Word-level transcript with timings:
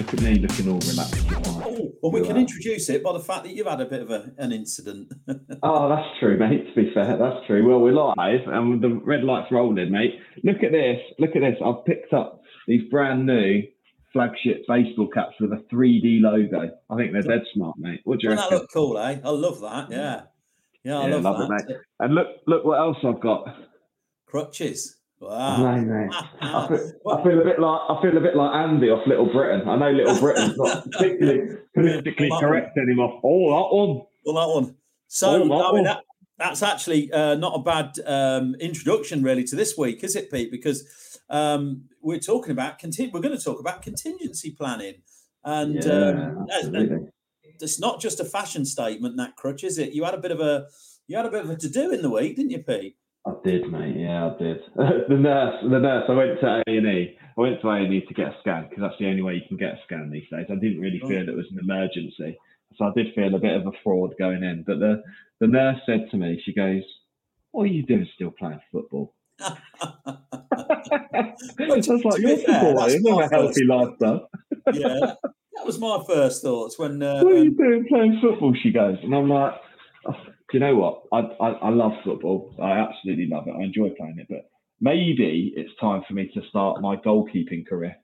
Look 0.00 0.14
at 0.14 0.22
me 0.22 0.34
looking 0.36 0.66
all 0.66 0.78
relaxed. 0.78 1.26
Oh, 1.46 1.92
well, 2.00 2.10
we 2.10 2.26
can 2.26 2.38
introduce 2.38 2.88
it 2.88 3.02
by 3.02 3.12
the 3.12 3.20
fact 3.20 3.44
that 3.44 3.52
you've 3.54 3.66
had 3.66 3.82
a 3.82 3.84
bit 3.84 4.00
of 4.00 4.10
a, 4.10 4.32
an 4.38 4.50
incident. 4.50 5.12
oh, 5.62 5.90
that's 5.90 6.08
true, 6.18 6.38
mate. 6.38 6.66
To 6.68 6.74
be 6.74 6.90
fair, 6.94 7.18
that's 7.18 7.46
true. 7.46 7.68
Well, 7.68 7.80
we're 7.80 7.92
live 7.92 8.40
and 8.46 8.80
the 8.82 8.98
red 9.04 9.24
light's 9.24 9.52
rolling, 9.52 9.90
mate. 9.90 10.18
Look 10.42 10.62
at 10.62 10.72
this. 10.72 10.96
Look 11.18 11.36
at 11.36 11.40
this. 11.40 11.56
I've 11.62 11.84
picked 11.84 12.14
up 12.14 12.40
these 12.66 12.80
brand 12.90 13.26
new 13.26 13.62
flagship 14.14 14.64
baseball 14.66 15.08
caps 15.08 15.34
with 15.38 15.52
a 15.52 15.62
3D 15.70 16.22
logo. 16.22 16.70
I 16.88 16.96
think 16.96 17.12
they're 17.12 17.20
dead 17.20 17.42
smart, 17.52 17.76
mate. 17.78 18.00
What 18.04 18.20
do 18.20 18.28
you 18.28 18.34
Doesn't 18.34 18.44
reckon? 18.50 18.56
that 18.56 18.62
look 18.62 18.70
cool, 18.72 18.96
eh? 18.98 19.18
I 19.22 19.28
love 19.28 19.60
that. 19.60 19.90
Yeah. 19.90 20.22
Yeah, 20.82 20.98
I 21.00 21.08
Yeah, 21.08 21.14
love, 21.16 21.24
love 21.24 21.48
that. 21.48 21.60
it, 21.60 21.68
mate. 21.68 21.76
And 21.98 22.14
look, 22.14 22.26
look 22.46 22.64
what 22.64 22.78
else 22.78 22.96
I've 23.04 23.20
got. 23.20 23.54
Crutches. 24.24 24.96
No, 25.20 25.28
Wow. 25.28 25.76
mate. 25.76 26.10
I 26.40 26.66
feel, 26.68 26.92
I 27.08 27.22
feel 27.22 27.40
a 27.40 27.44
bit 27.44 27.60
like 27.60 27.80
I 27.90 28.02
feel 28.02 28.16
a 28.16 28.20
bit 28.20 28.36
like 28.36 28.54
Andy 28.54 28.88
off 28.88 29.06
Little 29.06 29.26
Britain. 29.30 29.68
I 29.68 29.76
know 29.76 29.90
Little 29.90 30.18
Britain's 30.18 30.56
not 30.56 30.84
particularly 30.90 31.56
politically 31.74 32.30
correct 32.40 32.78
anymore. 32.78 33.20
Oh, 33.22 33.50
that 33.50 33.76
one. 33.76 34.06
Well, 34.24 34.34
that 34.46 34.54
one. 34.54 34.76
So, 35.08 35.46
that 35.46 35.52
I 35.52 35.72
mean, 35.72 35.84
that, 35.84 36.04
that's 36.38 36.62
actually 36.62 37.12
uh, 37.12 37.34
not 37.34 37.54
a 37.54 37.62
bad 37.62 37.98
um, 38.06 38.54
introduction, 38.60 39.22
really, 39.22 39.44
to 39.44 39.56
this 39.56 39.76
week, 39.76 40.04
is 40.04 40.16
it, 40.16 40.30
Pete? 40.30 40.50
Because 40.50 41.18
um, 41.28 41.82
we're 42.00 42.18
talking 42.20 42.52
about 42.52 42.78
conti- 42.78 43.10
we're 43.12 43.20
going 43.20 43.36
to 43.36 43.44
talk 43.44 43.60
about 43.60 43.82
contingency 43.82 44.52
planning, 44.52 45.02
and 45.44 45.74
Yeah, 45.74 45.92
um, 45.92 46.46
and 46.50 47.10
it's 47.60 47.78
not 47.78 48.00
just 48.00 48.20
a 48.20 48.24
fashion 48.24 48.64
statement 48.64 49.16
that 49.18 49.36
crutch, 49.36 49.64
is 49.64 49.78
it? 49.78 49.92
You 49.92 50.04
had 50.04 50.14
a 50.14 50.18
bit 50.18 50.30
of 50.30 50.40
a 50.40 50.68
you 51.08 51.16
had 51.16 51.26
a 51.26 51.30
bit 51.30 51.44
of 51.44 51.50
a 51.50 51.56
to 51.56 51.68
do 51.68 51.90
in 51.90 52.00
the 52.02 52.10
week, 52.10 52.36
didn't 52.36 52.52
you, 52.52 52.62
Pete? 52.62 52.96
I 53.26 53.32
did, 53.44 53.70
mate. 53.70 53.96
Yeah, 53.98 54.30
I 54.30 54.38
did. 54.38 54.58
the 54.76 55.16
nurse, 55.16 55.56
the 55.62 55.78
nurse. 55.78 56.04
I 56.08 56.12
went 56.12 56.40
to 56.40 56.46
A 56.46 56.62
and 56.66 56.86
E. 56.86 57.18
I 57.36 57.40
went 57.40 57.60
to 57.60 57.68
A 57.68 57.74
and 57.74 57.92
E 57.92 58.00
to 58.06 58.14
get 58.14 58.28
a 58.28 58.36
scan 58.40 58.66
because 58.68 58.82
that's 58.82 58.98
the 58.98 59.08
only 59.08 59.22
way 59.22 59.34
you 59.34 59.42
can 59.46 59.58
get 59.58 59.74
a 59.74 59.78
scan 59.84 60.10
these 60.10 60.28
days. 60.30 60.46
I 60.50 60.54
didn't 60.54 60.80
really 60.80 61.00
feel 61.00 61.28
it 61.28 61.36
was 61.36 61.46
an 61.52 61.58
emergency, 61.60 62.38
so 62.76 62.86
I 62.86 62.92
did 62.96 63.14
feel 63.14 63.34
a 63.34 63.38
bit 63.38 63.56
of 63.56 63.66
a 63.66 63.72
fraud 63.84 64.14
going 64.18 64.42
in. 64.42 64.64
But 64.66 64.78
the 64.78 65.02
the 65.40 65.48
nurse 65.48 65.78
said 65.84 66.08
to 66.10 66.16
me, 66.16 66.40
she 66.44 66.54
goes, 66.54 66.82
"What 67.52 67.64
are 67.64 67.72
you 67.72 67.82
doing 67.84 68.08
still 68.14 68.30
playing 68.30 68.60
football?" 68.72 69.14
I 69.40 69.56
was 71.58 72.04
like, 72.04 72.20
"You're 72.20 72.36
be 72.36 72.44
fair, 72.44 72.60
football, 72.60 72.90
you 72.90 73.20
a 73.20 73.28
healthy 73.28 73.64
lifestyle." 73.64 74.28
yeah, 74.72 75.14
that, 75.20 75.66
was 75.66 75.78
my 75.78 76.02
first 76.06 76.42
thoughts 76.42 76.78
when. 76.78 77.02
Uh, 77.02 77.20
what 77.22 77.32
are 77.34 77.44
you 77.44 77.50
um, 77.50 77.56
doing 77.56 77.86
playing 77.86 78.18
football? 78.22 78.54
She 78.62 78.72
goes, 78.72 78.96
and 79.02 79.14
I'm 79.14 79.28
like, 79.28 79.54
do 80.50 80.58
you 80.58 80.60
know 80.60 80.76
what? 80.76 81.02
I, 81.12 81.18
I 81.44 81.48
I 81.50 81.68
love 81.70 81.92
football. 82.04 82.54
I 82.60 82.72
absolutely 82.72 83.26
love 83.26 83.46
it. 83.48 83.54
I 83.58 83.62
enjoy 83.62 83.90
playing 83.90 84.18
it, 84.18 84.26
but 84.28 84.50
maybe 84.80 85.52
it's 85.56 85.70
time 85.80 86.02
for 86.06 86.14
me 86.14 86.28
to 86.34 86.42
start 86.48 86.80
my 86.80 86.96
goalkeeping 86.96 87.66
career. 87.66 87.96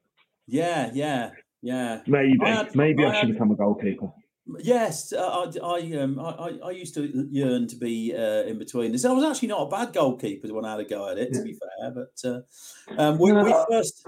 yeah, 0.46 0.90
yeah, 0.94 1.30
yeah. 1.62 2.00
Maybe, 2.06 2.38
I 2.44 2.48
had- 2.50 2.74
maybe 2.76 3.04
I, 3.04 3.08
I 3.10 3.14
should 3.20 3.28
had- 3.28 3.32
become 3.34 3.50
a 3.50 3.56
goalkeeper. 3.56 4.12
Yes, 4.60 5.12
uh, 5.12 5.26
I, 5.26 5.58
I, 5.60 5.92
um, 5.96 6.20
I, 6.20 6.56
I- 6.66 6.70
used 6.70 6.94
to 6.94 7.02
yearn 7.32 7.66
to 7.66 7.74
be 7.74 8.14
uh, 8.14 8.44
in 8.44 8.58
between 8.58 8.92
this. 8.92 9.04
I 9.04 9.10
was 9.10 9.24
actually 9.24 9.48
not 9.48 9.62
a 9.66 9.68
bad 9.68 9.92
goalkeeper 9.92 10.46
when 10.54 10.64
I 10.64 10.70
had 10.70 10.80
a 10.80 10.84
go 10.84 11.08
at 11.10 11.18
it, 11.18 11.32
to 11.32 11.42
be 11.42 11.54
fair. 11.58 11.90
But 11.90 12.30
uh, 12.30 12.40
um, 12.96 13.18
we, 13.18 13.32
we 13.32 13.52
first 13.68 14.06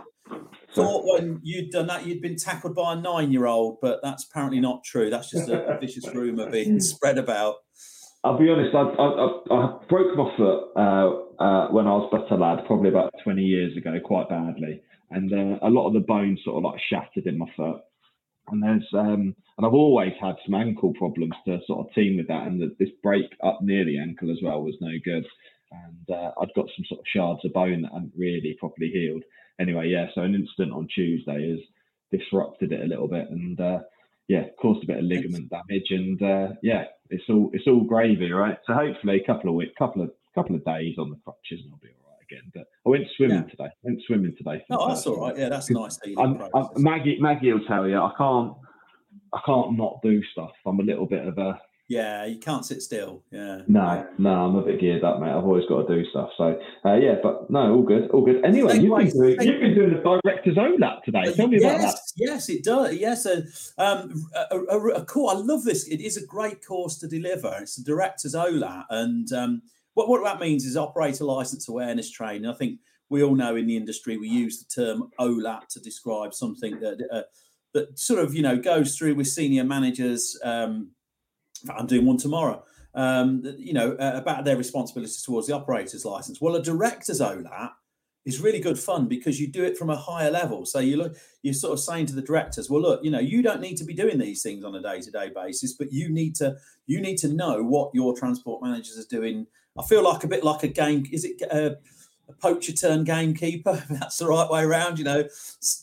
thought 0.74 1.04
when 1.12 1.40
you'd 1.42 1.70
done 1.70 1.88
that, 1.88 2.06
you'd 2.06 2.22
been 2.22 2.36
tackled 2.36 2.76
by 2.76 2.92
a 2.92 2.96
nine-year-old, 2.96 3.78
but 3.82 3.98
that's 4.00 4.28
apparently 4.30 4.60
not 4.60 4.84
true. 4.84 5.10
That's 5.10 5.28
just 5.28 5.48
a, 5.48 5.74
a 5.74 5.80
vicious 5.80 6.06
rumor 6.14 6.48
being 6.48 6.78
spread 6.92 7.18
about. 7.18 7.56
I'll 8.28 8.38
be 8.38 8.50
honest. 8.50 8.74
I 8.74 8.82
I, 8.82 9.56
I, 9.56 9.78
broke 9.88 10.14
my 10.14 10.36
foot 10.36 10.72
uh, 10.76 11.42
uh, 11.42 11.68
when 11.68 11.86
I 11.86 11.96
was 11.96 12.08
but 12.12 12.30
a 12.30 12.36
lad, 12.38 12.66
probably 12.66 12.90
about 12.90 13.14
20 13.24 13.40
years 13.40 13.74
ago, 13.74 13.94
quite 14.04 14.28
badly, 14.28 14.82
and 15.10 15.32
uh, 15.32 15.66
a 15.66 15.70
lot 15.70 15.86
of 15.86 15.94
the 15.94 16.00
bones 16.00 16.40
sort 16.44 16.58
of 16.58 16.64
like 16.64 16.80
shattered 16.90 17.26
in 17.26 17.38
my 17.38 17.46
foot. 17.56 17.80
And 18.48 18.62
there's 18.62 18.86
um, 18.92 19.34
and 19.56 19.66
I've 19.66 19.72
always 19.72 20.12
had 20.20 20.36
some 20.44 20.54
ankle 20.54 20.92
problems 20.98 21.32
to 21.46 21.60
sort 21.66 21.86
of 21.86 21.94
team 21.94 22.18
with 22.18 22.28
that, 22.28 22.46
and 22.46 22.60
the, 22.60 22.76
this 22.78 22.92
break 23.02 23.32
up 23.42 23.60
near 23.62 23.86
the 23.86 23.98
ankle 23.98 24.30
as 24.30 24.38
well 24.42 24.62
was 24.62 24.76
no 24.78 24.92
good. 25.02 25.24
And 25.72 26.14
uh, 26.14 26.32
I'd 26.38 26.54
got 26.54 26.68
some 26.76 26.84
sort 26.86 27.00
of 27.00 27.06
shards 27.10 27.46
of 27.46 27.54
bone 27.54 27.80
that 27.82 27.92
hadn't 27.94 28.12
really 28.14 28.56
properly 28.60 28.90
healed. 28.92 29.22
Anyway, 29.58 29.88
yeah. 29.88 30.06
So 30.14 30.20
an 30.20 30.34
incident 30.34 30.72
on 30.72 30.86
Tuesday 30.94 31.50
has 31.50 31.60
disrupted 32.20 32.72
it 32.72 32.82
a 32.82 32.88
little 32.88 33.08
bit, 33.08 33.30
and 33.30 33.58
uh, 33.58 33.78
yeah, 34.28 34.44
caused 34.60 34.84
a 34.84 34.86
bit 34.86 34.98
of 34.98 35.04
ligament 35.04 35.50
damage, 35.50 35.86
and 35.90 36.22
uh, 36.22 36.48
yeah, 36.62 36.84
it's 37.10 37.24
all 37.28 37.50
it's 37.54 37.66
all 37.66 37.80
gravy, 37.80 38.30
right? 38.30 38.58
So 38.66 38.74
hopefully 38.74 39.20
a 39.22 39.26
couple 39.26 39.48
of 39.50 39.56
week, 39.56 39.74
couple 39.76 40.02
of 40.02 40.10
couple 40.34 40.54
of 40.54 40.64
days 40.64 40.96
on 40.98 41.10
the 41.10 41.16
crutches, 41.24 41.64
and 41.64 41.72
I'll 41.72 41.78
be 41.78 41.88
all 41.88 42.12
right 42.12 42.22
again. 42.30 42.50
But 42.54 42.66
I 42.86 42.90
went 42.90 43.06
swimming 43.16 43.38
Yeah. 43.38 43.50
today. 43.50 43.64
I 43.64 43.70
went 43.82 44.02
swimming 44.06 44.34
today. 44.36 44.64
Oh, 44.70 44.88
that's 44.88 45.06
all 45.06 45.20
right. 45.20 45.36
Yeah, 45.36 45.48
that's 45.48 45.70
nice. 45.70 45.98
I'm, 46.18 46.42
I'm, 46.54 46.66
Maggie, 46.76 47.18
Maggie 47.20 47.52
will 47.52 47.64
tell 47.64 47.88
you 47.88 47.98
I 47.98 48.12
can't 48.18 48.52
I 49.32 49.40
can't 49.44 49.76
not 49.76 50.00
do 50.02 50.22
stuff. 50.32 50.52
I'm 50.66 50.78
a 50.80 50.82
little 50.82 51.06
bit 51.06 51.26
of 51.26 51.38
a 51.38 51.58
yeah, 51.88 52.26
you 52.26 52.38
can't 52.38 52.66
sit 52.66 52.82
still. 52.82 53.22
Yeah. 53.30 53.62
no 53.66 54.06
no. 54.18 54.30
I'm 54.30 54.56
a 54.56 54.62
bit 54.62 54.78
geared 54.78 55.04
up, 55.04 55.20
mate. 55.20 55.30
I've 55.30 55.44
always 55.44 55.64
got 55.70 55.86
to 55.86 55.96
do 55.96 56.08
stuff. 56.10 56.28
So 56.36 56.60
uh, 56.84 56.94
yeah, 56.96 57.14
but 57.22 57.50
no, 57.50 57.74
all 57.74 57.82
good, 57.82 58.10
all 58.10 58.22
good. 58.22 58.44
Anyway, 58.44 58.78
you've 58.78 58.94
been 58.94 59.08
doing 59.08 59.40
you've 59.40 59.60
been 59.60 59.74
doing 59.74 59.94
the 59.94 60.20
director's 60.22 60.56
OLAT 60.56 61.02
today. 61.04 61.32
Tell 61.32 61.48
me 61.48 61.58
yes, 61.58 61.80
about 61.80 61.92
that. 61.92 62.00
Yes, 62.16 62.48
it 62.50 62.62
does. 62.62 62.94
Yes, 62.94 63.24
uh, 63.24 63.42
um, 63.78 64.26
a, 64.34 64.56
a, 64.56 64.78
a 64.96 65.04
cool. 65.06 65.30
I 65.30 65.34
love 65.34 65.64
this. 65.64 65.88
It 65.88 66.02
is 66.02 66.18
a 66.18 66.26
great 66.26 66.64
course 66.64 66.98
to 66.98 67.08
deliver. 67.08 67.56
It's 67.62 67.78
a 67.78 67.84
director's 67.84 68.34
OLAT, 68.34 68.84
and 68.90 69.32
um, 69.32 69.62
what 69.94 70.10
what 70.10 70.22
that 70.24 70.40
means 70.40 70.66
is 70.66 70.76
operator 70.76 71.24
license 71.24 71.68
awareness 71.68 72.10
training. 72.10 72.50
I 72.50 72.54
think 72.54 72.80
we 73.08 73.22
all 73.22 73.34
know 73.34 73.56
in 73.56 73.66
the 73.66 73.78
industry 73.78 74.18
we 74.18 74.28
use 74.28 74.62
the 74.62 74.82
term 74.82 75.10
OLAT 75.18 75.68
to 75.68 75.80
describe 75.80 76.34
something 76.34 76.78
that 76.80 77.08
uh, 77.10 77.22
that 77.72 77.98
sort 77.98 78.20
of 78.20 78.34
you 78.34 78.42
know 78.42 78.58
goes 78.58 78.94
through 78.98 79.14
with 79.14 79.28
senior 79.28 79.64
managers. 79.64 80.38
Um, 80.44 80.90
I'm 81.76 81.86
doing 81.86 82.06
one 82.06 82.18
tomorrow. 82.18 82.64
Um, 82.94 83.42
you 83.58 83.74
know 83.74 83.92
uh, 83.92 84.12
about 84.14 84.44
their 84.44 84.56
responsibilities 84.56 85.22
towards 85.22 85.46
the 85.46 85.54
operator's 85.54 86.04
license. 86.04 86.40
Well, 86.40 86.56
a 86.56 86.62
director's 86.62 87.20
OLAT 87.20 87.70
is 88.24 88.40
really 88.40 88.60
good 88.60 88.78
fun 88.78 89.08
because 89.08 89.40
you 89.40 89.46
do 89.46 89.64
it 89.64 89.76
from 89.76 89.88
a 89.88 89.96
higher 89.96 90.30
level. 90.30 90.66
So 90.66 90.80
you 90.80 90.96
look, 90.98 91.16
you're 91.42 91.54
sort 91.54 91.72
of 91.72 91.80
saying 91.80 92.06
to 92.06 92.14
the 92.14 92.22
directors, 92.22 92.68
well, 92.68 92.82
look, 92.82 93.02
you 93.02 93.10
know, 93.10 93.20
you 93.20 93.42
don't 93.42 93.60
need 93.60 93.76
to 93.78 93.84
be 93.84 93.94
doing 93.94 94.18
these 94.18 94.42
things 94.42 94.64
on 94.64 94.74
a 94.74 94.82
day-to-day 94.82 95.30
basis, 95.34 95.72
but 95.72 95.92
you 95.92 96.10
need 96.10 96.34
to 96.36 96.56
you 96.86 97.00
need 97.00 97.16
to 97.18 97.28
know 97.28 97.62
what 97.62 97.90
your 97.94 98.14
transport 98.16 98.62
managers 98.62 98.98
are 98.98 99.08
doing. 99.08 99.46
I 99.78 99.82
feel 99.86 100.02
like 100.02 100.24
a 100.24 100.28
bit 100.28 100.44
like 100.44 100.62
a 100.62 100.68
game. 100.68 101.06
Is 101.10 101.24
it 101.24 101.40
a 101.42 101.76
poacher 102.40 102.72
turn 102.72 103.04
gamekeeper? 103.04 103.84
That's 103.90 104.18
the 104.18 104.26
right 104.26 104.48
way 104.50 104.62
around. 104.62 104.98
You 104.98 105.04
know, 105.04 105.28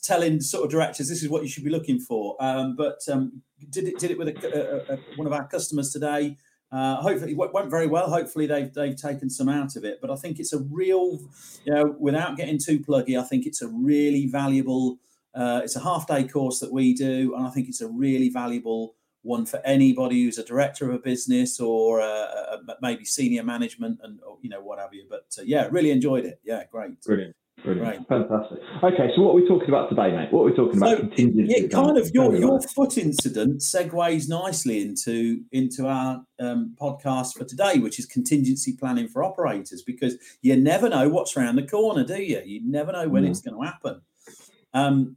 telling 0.02 0.40
sort 0.40 0.64
of 0.64 0.70
directors 0.70 1.08
this 1.08 1.22
is 1.22 1.28
what 1.28 1.42
you 1.42 1.48
should 1.48 1.64
be 1.64 1.70
looking 1.70 1.98
for. 1.98 2.36
Um, 2.40 2.76
but 2.76 3.00
um, 3.10 3.42
did 3.70 3.88
it 3.88 3.98
did 3.98 4.10
it 4.10 4.18
with 4.18 4.28
a, 4.28 4.90
a, 4.90 4.94
a, 4.94 4.98
one 5.16 5.26
of 5.26 5.32
our 5.32 5.46
customers 5.46 5.92
today. 5.92 6.36
Uh, 6.72 6.96
hopefully, 6.96 7.32
it 7.32 7.36
went 7.36 7.52
went 7.52 7.70
very 7.70 7.86
well. 7.86 8.08
Hopefully, 8.08 8.46
they've 8.46 8.72
they've 8.72 8.96
taken 8.96 9.30
some 9.30 9.48
out 9.48 9.76
of 9.76 9.84
it. 9.84 10.00
But 10.00 10.10
I 10.10 10.16
think 10.16 10.38
it's 10.38 10.52
a 10.52 10.58
real, 10.58 11.20
you 11.64 11.72
know, 11.72 11.96
without 11.98 12.36
getting 12.36 12.58
too 12.58 12.80
pluggy, 12.80 13.18
I 13.18 13.22
think 13.22 13.46
it's 13.46 13.62
a 13.62 13.68
really 13.68 14.26
valuable. 14.26 14.98
Uh, 15.34 15.60
it's 15.62 15.76
a 15.76 15.80
half 15.80 16.06
day 16.06 16.26
course 16.26 16.60
that 16.60 16.72
we 16.72 16.94
do, 16.94 17.34
and 17.36 17.46
I 17.46 17.50
think 17.50 17.68
it's 17.68 17.82
a 17.82 17.88
really 17.88 18.30
valuable 18.30 18.94
one 19.26 19.44
for 19.46 19.60
anybody 19.64 20.22
who's 20.22 20.38
a 20.38 20.44
director 20.44 20.88
of 20.88 20.94
a 20.94 20.98
business 20.98 21.60
or 21.60 22.00
uh, 22.00 22.06
uh, 22.06 22.56
maybe 22.80 23.04
senior 23.04 23.42
management 23.42 23.98
and 24.02 24.20
or, 24.26 24.38
you 24.42 24.48
know 24.48 24.62
what 24.62 24.78
have 24.78 24.94
you. 24.94 25.04
But 25.10 25.26
uh, 25.38 25.42
yeah, 25.44 25.68
really 25.70 25.90
enjoyed 25.90 26.24
it. 26.24 26.40
Yeah, 26.44 26.62
great. 26.70 27.00
Brilliant. 27.02 27.34
Brilliant. 27.64 27.88
Right. 27.88 28.08
Fantastic. 28.08 28.58
Okay, 28.84 29.08
so 29.16 29.22
what 29.22 29.30
are 29.32 29.34
we 29.40 29.48
talking 29.48 29.70
about 29.70 29.88
today, 29.88 30.14
mate? 30.14 30.30
What 30.30 30.42
are 30.42 30.44
we 30.44 30.54
talking 30.54 30.76
about? 30.76 30.90
So 30.90 30.96
Contingency 30.98 31.62
yeah, 31.62 31.68
kind 31.68 31.96
of 31.96 32.10
your 32.12 32.36
your 32.36 32.60
foot 32.60 32.98
incident 32.98 33.60
segues 33.60 34.28
nicely 34.28 34.82
into 34.82 35.40
into 35.52 35.86
our 35.88 36.22
um, 36.38 36.76
podcast 36.80 37.32
for 37.38 37.44
today, 37.44 37.78
which 37.78 37.98
is 37.98 38.04
contingency 38.04 38.76
planning 38.78 39.08
for 39.08 39.24
operators, 39.24 39.82
because 39.82 40.18
you 40.42 40.54
never 40.54 40.88
know 40.90 41.08
what's 41.08 41.34
around 41.36 41.56
the 41.56 41.66
corner, 41.66 42.04
do 42.04 42.20
you? 42.22 42.42
You 42.44 42.60
never 42.62 42.92
know 42.92 43.08
when 43.08 43.24
No. 43.24 43.30
it's 43.30 43.40
going 43.40 43.58
to 43.58 43.66
happen. 43.66 44.02
Um, 44.74 45.16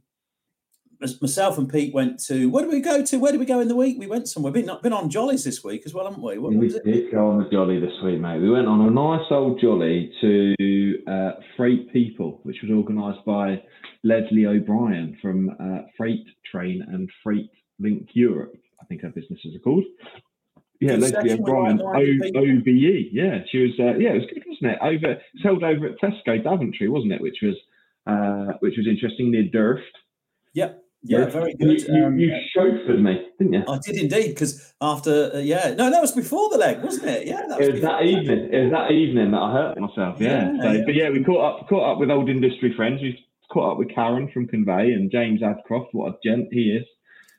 myself 1.00 1.58
and 1.58 1.70
Pete 1.70 1.94
went 1.94 2.22
to 2.26 2.48
where 2.50 2.64
did 2.64 2.72
we 2.72 2.80
go 2.80 3.02
to? 3.02 3.16
Where 3.18 3.32
did 3.32 3.40
we 3.40 3.46
go 3.46 3.60
in 3.60 3.68
the 3.68 3.76
week? 3.76 3.98
We 3.98 4.06
went 4.06 4.28
somewhere. 4.28 4.52
Been 4.52 4.70
been 4.82 4.92
on 4.92 5.08
jollies 5.10 5.44
this 5.44 5.64
week 5.64 5.82
as 5.86 5.94
well, 5.94 6.04
haven't 6.06 6.22
we? 6.22 6.38
What 6.38 6.50
We 6.52 6.58
was 6.58 6.74
it? 6.76 6.84
did 6.84 7.10
go 7.10 7.28
on 7.28 7.42
the 7.42 7.48
jolly 7.50 7.80
this 7.80 7.94
week, 8.04 8.20
mate. 8.20 8.40
We 8.40 8.50
went 8.50 8.66
on 8.66 8.80
a 8.82 8.90
nice 8.90 9.26
old 9.30 9.60
jolly 9.60 10.12
to 10.20 11.02
uh, 11.06 11.32
Freight 11.56 11.92
People, 11.92 12.40
which 12.42 12.58
was 12.62 12.70
organised 12.70 13.24
by 13.24 13.62
Leslie 14.04 14.46
O'Brien 14.46 15.16
from 15.22 15.50
uh, 15.58 15.82
Freight 15.96 16.26
Train 16.50 16.84
and 16.88 17.08
Freight 17.22 17.50
Link 17.78 18.08
Europe. 18.12 18.54
I 18.80 18.84
think 18.86 19.02
her 19.02 19.10
businesses 19.10 19.54
are 19.54 19.60
called. 19.60 19.84
Yeah, 20.80 20.96
Good 20.96 21.00
Leslie 21.14 21.32
O'Brien. 21.32 21.80
O- 21.82 22.40
OBE. 22.40 23.08
Yeah, 23.12 23.40
she 23.50 23.58
was. 23.58 23.70
Uh, 23.78 23.98
yeah, 23.98 24.10
it 24.10 24.20
was 24.20 24.26
good, 24.32 24.42
wasn't 24.46 24.72
it? 24.72 24.78
Over, 24.82 25.12
it's 25.34 25.42
held 25.42 25.62
over 25.62 25.86
at 25.88 25.98
Tesco 26.00 26.42
Daventry, 26.42 26.88
wasn't 26.88 27.12
it? 27.12 27.20
Which 27.20 27.38
was, 27.42 27.54
uh, 28.06 28.54
which 28.60 28.76
was 28.78 28.86
interesting 28.86 29.30
near 29.30 29.42
DIRFT. 29.44 29.82
Yep. 30.54 30.82
Yeah, 31.02 31.24
very 31.26 31.54
good. 31.54 31.80
you, 31.80 32.04
Um, 32.04 32.18
you 32.18 32.30
chauffeured 32.54 33.00
me, 33.00 33.26
didn't 33.38 33.54
you? 33.54 33.64
I 33.66 33.78
did 33.84 33.96
indeed 33.96 34.28
because 34.28 34.74
after 34.82 35.30
uh, 35.34 35.38
yeah 35.38 35.74
no 35.74 35.90
that 35.90 36.00
was 36.00 36.12
before 36.12 36.50
the 36.50 36.58
leg 36.58 36.82
wasn't 36.82 37.06
it 37.06 37.26
yeah 37.26 37.46
that 37.48 37.58
was, 37.58 37.68
It 37.68 37.72
was 37.72 37.80
that 37.82 38.02
evening. 38.04 38.52
It 38.52 38.62
was 38.64 38.72
that 38.72 38.90
evening 38.92 39.30
that 39.30 39.38
I 39.38 39.52
hurt 39.52 39.78
myself. 39.78 40.20
Yeah. 40.20 40.52
Yeah, 40.52 40.62
so. 40.62 40.84
But 40.84 40.94
yeah, 40.94 41.08
we 41.10 41.24
caught 41.24 41.60
up 41.62 41.68
caught 41.68 41.92
up 41.92 41.98
with 41.98 42.10
old 42.10 42.28
industry 42.28 42.72
friends. 42.76 43.00
We 43.00 43.18
caught 43.50 43.72
up 43.72 43.78
with 43.78 43.88
Karen 43.94 44.30
from 44.32 44.46
Convey 44.46 44.92
and 44.92 45.10
James 45.10 45.40
Adcroft. 45.40 45.88
What 45.92 46.12
a 46.12 46.16
gent 46.22 46.48
he 46.52 46.70
is. 46.72 46.86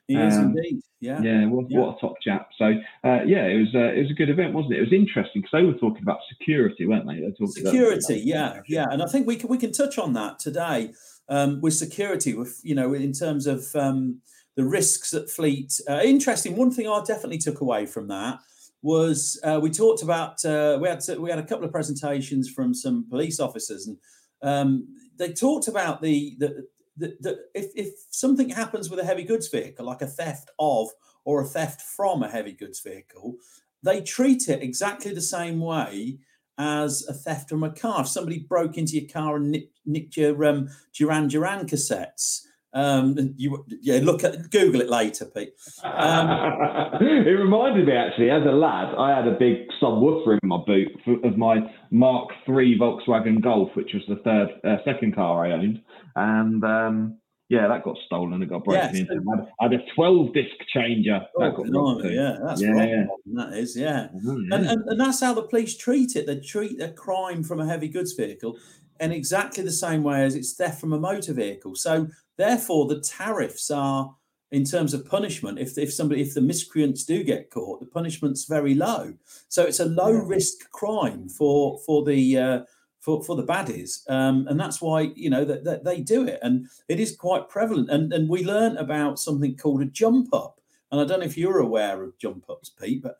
he 0.08 0.16
is 0.16 0.34
um, 0.36 0.56
indeed 0.56 0.82
yeah 1.00 1.20
Yeah, 1.22 1.46
what, 1.46 1.70
Yeah. 1.70 1.78
what 1.80 1.96
a 1.96 2.00
top 2.00 2.14
chap. 2.20 2.48
So 2.58 2.64
uh, 3.04 3.20
yeah, 3.26 3.46
it 3.46 3.58
was 3.60 3.74
uh, 3.76 3.92
it 3.94 4.02
was 4.02 4.10
a 4.10 4.14
good 4.14 4.28
event, 4.30 4.54
wasn't 4.54 4.74
it? 4.74 4.78
It 4.78 4.90
was 4.90 4.92
interesting 4.92 5.40
because 5.42 5.52
they 5.52 5.62
were 5.64 5.74
talking 5.78 6.02
about 6.02 6.18
security, 6.28 6.84
weren't 6.86 7.06
they? 7.06 7.14
they 7.20 7.26
were 7.26 7.30
talking 7.30 7.62
about- 7.62 7.72
security 7.72 8.20
yeah 8.24 8.60
yeah 8.66 8.86
and 8.90 9.02
i 9.02 9.06
think 9.06 9.26
we 9.26 9.36
can 9.36 9.48
we 9.48 9.56
can 9.58 9.70
touch 9.72 9.98
on 9.98 10.12
that 10.14 10.38
today 10.40 10.92
um, 11.28 11.60
with 11.60 11.74
security 11.74 12.34
with 12.34 12.60
you 12.62 12.74
know 12.74 12.92
in 12.94 13.12
terms 13.12 13.46
of 13.46 13.66
um, 13.74 14.20
the 14.56 14.64
risks 14.64 15.14
at 15.14 15.30
fleet 15.30 15.80
uh, 15.88 16.00
interesting 16.04 16.56
one 16.56 16.70
thing 16.70 16.88
i 16.88 17.02
definitely 17.04 17.38
took 17.38 17.60
away 17.60 17.86
from 17.86 18.08
that 18.08 18.38
was 18.82 19.40
uh, 19.44 19.60
we 19.62 19.70
talked 19.70 20.02
about 20.02 20.44
uh, 20.44 20.78
we 20.80 20.88
had 20.88 21.00
to, 21.00 21.20
we 21.20 21.30
had 21.30 21.38
a 21.38 21.46
couple 21.46 21.64
of 21.64 21.72
presentations 21.72 22.50
from 22.50 22.74
some 22.74 23.06
police 23.08 23.38
officers 23.38 23.86
and 23.86 23.96
um, 24.42 24.88
they 25.16 25.32
talked 25.32 25.68
about 25.68 26.02
the 26.02 26.36
the, 26.38 26.66
the, 26.96 27.16
the 27.20 27.38
if, 27.54 27.70
if 27.76 27.94
something 28.10 28.48
happens 28.48 28.90
with 28.90 28.98
a 28.98 29.04
heavy 29.04 29.22
goods 29.22 29.48
vehicle 29.48 29.86
like 29.86 30.02
a 30.02 30.06
theft 30.06 30.50
of 30.58 30.88
or 31.24 31.42
a 31.42 31.46
theft 31.46 31.80
from 31.80 32.22
a 32.22 32.28
heavy 32.28 32.52
goods 32.52 32.80
vehicle 32.80 33.36
they 33.82 34.00
treat 34.00 34.48
it 34.48 34.62
exactly 34.62 35.14
the 35.14 35.20
same 35.20 35.60
way 35.60 36.18
as 36.58 37.06
a 37.08 37.12
theft 37.12 37.48
from 37.48 37.62
a 37.64 37.70
car. 37.70 38.02
If 38.02 38.08
somebody 38.08 38.40
broke 38.40 38.76
into 38.76 38.98
your 38.98 39.08
car 39.08 39.36
and 39.36 39.50
nicked, 39.50 39.78
nicked 39.86 40.16
your 40.16 40.44
um, 40.44 40.68
Duran 40.92 41.28
Duran 41.28 41.66
cassettes, 41.66 42.42
um, 42.74 43.34
you 43.36 43.64
yeah 43.82 44.00
look 44.02 44.24
at 44.24 44.50
Google 44.50 44.80
it 44.80 44.88
later, 44.88 45.26
Pete. 45.26 45.52
Um, 45.84 46.28
it 47.00 47.30
reminded 47.30 47.86
me 47.86 47.92
actually, 47.92 48.30
as 48.30 48.42
a 48.46 48.52
lad, 48.52 48.94
I 48.96 49.14
had 49.14 49.28
a 49.28 49.36
big 49.38 49.68
subwoofer 49.80 50.38
in 50.42 50.48
my 50.48 50.58
boot 50.66 50.88
of 51.24 51.36
my 51.36 51.58
Mark 51.90 52.30
III 52.48 52.78
Volkswagen 52.78 53.42
Golf, 53.42 53.70
which 53.74 53.92
was 53.92 54.02
the 54.08 54.16
third, 54.24 54.48
uh, 54.64 54.82
second 54.84 55.14
car 55.14 55.44
I 55.44 55.52
owned, 55.52 55.82
and 56.16 56.64
um, 56.64 57.18
yeah, 57.52 57.68
that 57.68 57.84
got 57.84 57.98
stolen. 58.06 58.42
It 58.42 58.48
got 58.48 58.64
broken 58.64 58.96
into. 58.96 59.44
I 59.60 59.64
had, 59.64 59.74
a 59.74 59.84
12 59.94 60.32
disc 60.32 60.54
changer. 60.72 61.20
Oh, 61.36 61.40
that 61.44 61.54
got 61.54 62.00
too. 62.00 62.10
yeah, 62.10 62.38
that's 62.42 62.62
Yeah, 62.62 62.70
right. 62.70 63.06
That 63.34 63.52
is, 63.52 63.76
yeah. 63.76 64.08
Mhm, 64.14 64.54
And, 64.54 64.64
yeah. 64.64 64.72
and 64.72 64.88
and 64.88 64.98
that's 64.98 65.20
how 65.20 65.34
the 65.34 65.42
police 65.42 65.76
treat 65.76 66.16
it. 66.16 66.26
They 66.26 66.40
treat 66.40 66.80
a 66.80 66.88
crime 66.88 67.42
from 67.42 67.60
a 67.60 67.66
heavy 67.66 67.88
goods 67.88 68.14
vehicle 68.14 68.56
in 69.00 69.12
exactly 69.12 69.62
the 69.62 69.70
same 69.70 70.02
way 70.02 70.24
as 70.24 70.34
it's 70.34 70.54
theft 70.54 70.80
from 70.80 70.94
a 70.94 70.98
motor 70.98 71.34
vehicle. 71.34 71.74
So 71.74 72.08
therefore, 72.38 72.86
the 72.86 73.00
tariffs 73.00 73.70
are 73.70 74.16
in 74.50 74.64
terms 74.64 74.94
of 74.94 75.04
punishment. 75.04 75.58
If 75.58 75.76
if 75.76 75.92
somebody 75.92 76.22
if 76.22 76.32
the 76.32 76.40
miscreants 76.40 77.04
do 77.04 77.22
get 77.22 77.50
caught, 77.50 77.80
the 77.80 77.86
punishment's 77.86 78.46
very 78.46 78.74
low. 78.74 79.12
So 79.48 79.64
it's 79.64 79.80
a 79.80 79.84
low 79.84 80.12
risk 80.12 80.70
crime 80.70 81.28
for 81.28 81.80
for 81.84 82.02
the 82.02 82.38
uh, 82.38 82.60
for 83.02 83.22
for 83.22 83.36
the 83.36 83.44
baddies, 83.44 84.08
um, 84.08 84.46
and 84.48 84.58
that's 84.58 84.80
why 84.80 85.12
you 85.14 85.28
know 85.28 85.44
that, 85.44 85.64
that 85.64 85.84
they 85.84 86.00
do 86.00 86.26
it, 86.26 86.38
and 86.42 86.68
it 86.88 87.00
is 87.00 87.16
quite 87.16 87.48
prevalent. 87.48 87.90
And 87.90 88.12
and 88.12 88.28
we 88.28 88.44
learn 88.44 88.76
about 88.78 89.18
something 89.18 89.56
called 89.56 89.82
a 89.82 89.86
jump 89.86 90.32
up, 90.32 90.60
and 90.90 91.00
I 91.00 91.04
don't 91.04 91.20
know 91.20 91.26
if 91.26 91.36
you're 91.36 91.58
aware 91.58 92.02
of 92.02 92.16
jump 92.18 92.44
ups, 92.48 92.70
Pete, 92.70 93.02
but 93.02 93.16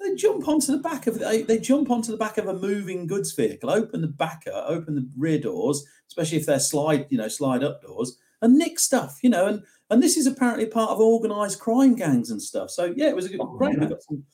they 0.00 0.14
jump 0.14 0.48
onto 0.48 0.72
the 0.72 0.78
back 0.78 1.06
of 1.06 1.18
they, 1.18 1.42
they 1.42 1.58
jump 1.58 1.90
onto 1.90 2.10
the 2.10 2.18
back 2.18 2.38
of 2.38 2.46
a 2.46 2.54
moving 2.54 3.06
goods 3.06 3.32
vehicle, 3.32 3.70
open 3.70 4.00
the 4.00 4.08
backer, 4.08 4.64
open 4.66 4.94
the 4.94 5.08
rear 5.16 5.38
doors, 5.38 5.84
especially 6.08 6.38
if 6.38 6.46
they're 6.46 6.58
slide, 6.58 7.06
you 7.10 7.18
know, 7.18 7.28
slide 7.28 7.62
up 7.62 7.82
doors, 7.82 8.18
and 8.40 8.56
nick 8.56 8.78
stuff, 8.78 9.18
you 9.22 9.30
know, 9.30 9.46
and 9.46 9.62
and 9.90 10.02
this 10.02 10.16
is 10.16 10.26
apparently 10.26 10.66
part 10.66 10.90
of 10.90 10.98
organised 10.98 11.60
crime 11.60 11.94
gangs 11.94 12.30
and 12.30 12.40
stuff. 12.42 12.70
So 12.70 12.92
yeah, 12.96 13.08
it 13.08 13.16
was 13.16 13.26
a 13.26 13.28
good, 13.28 13.40
Oh, 13.40 13.56
great. 13.56 13.78
We 13.78 13.86
got 13.86 14.02
some 14.02 14.24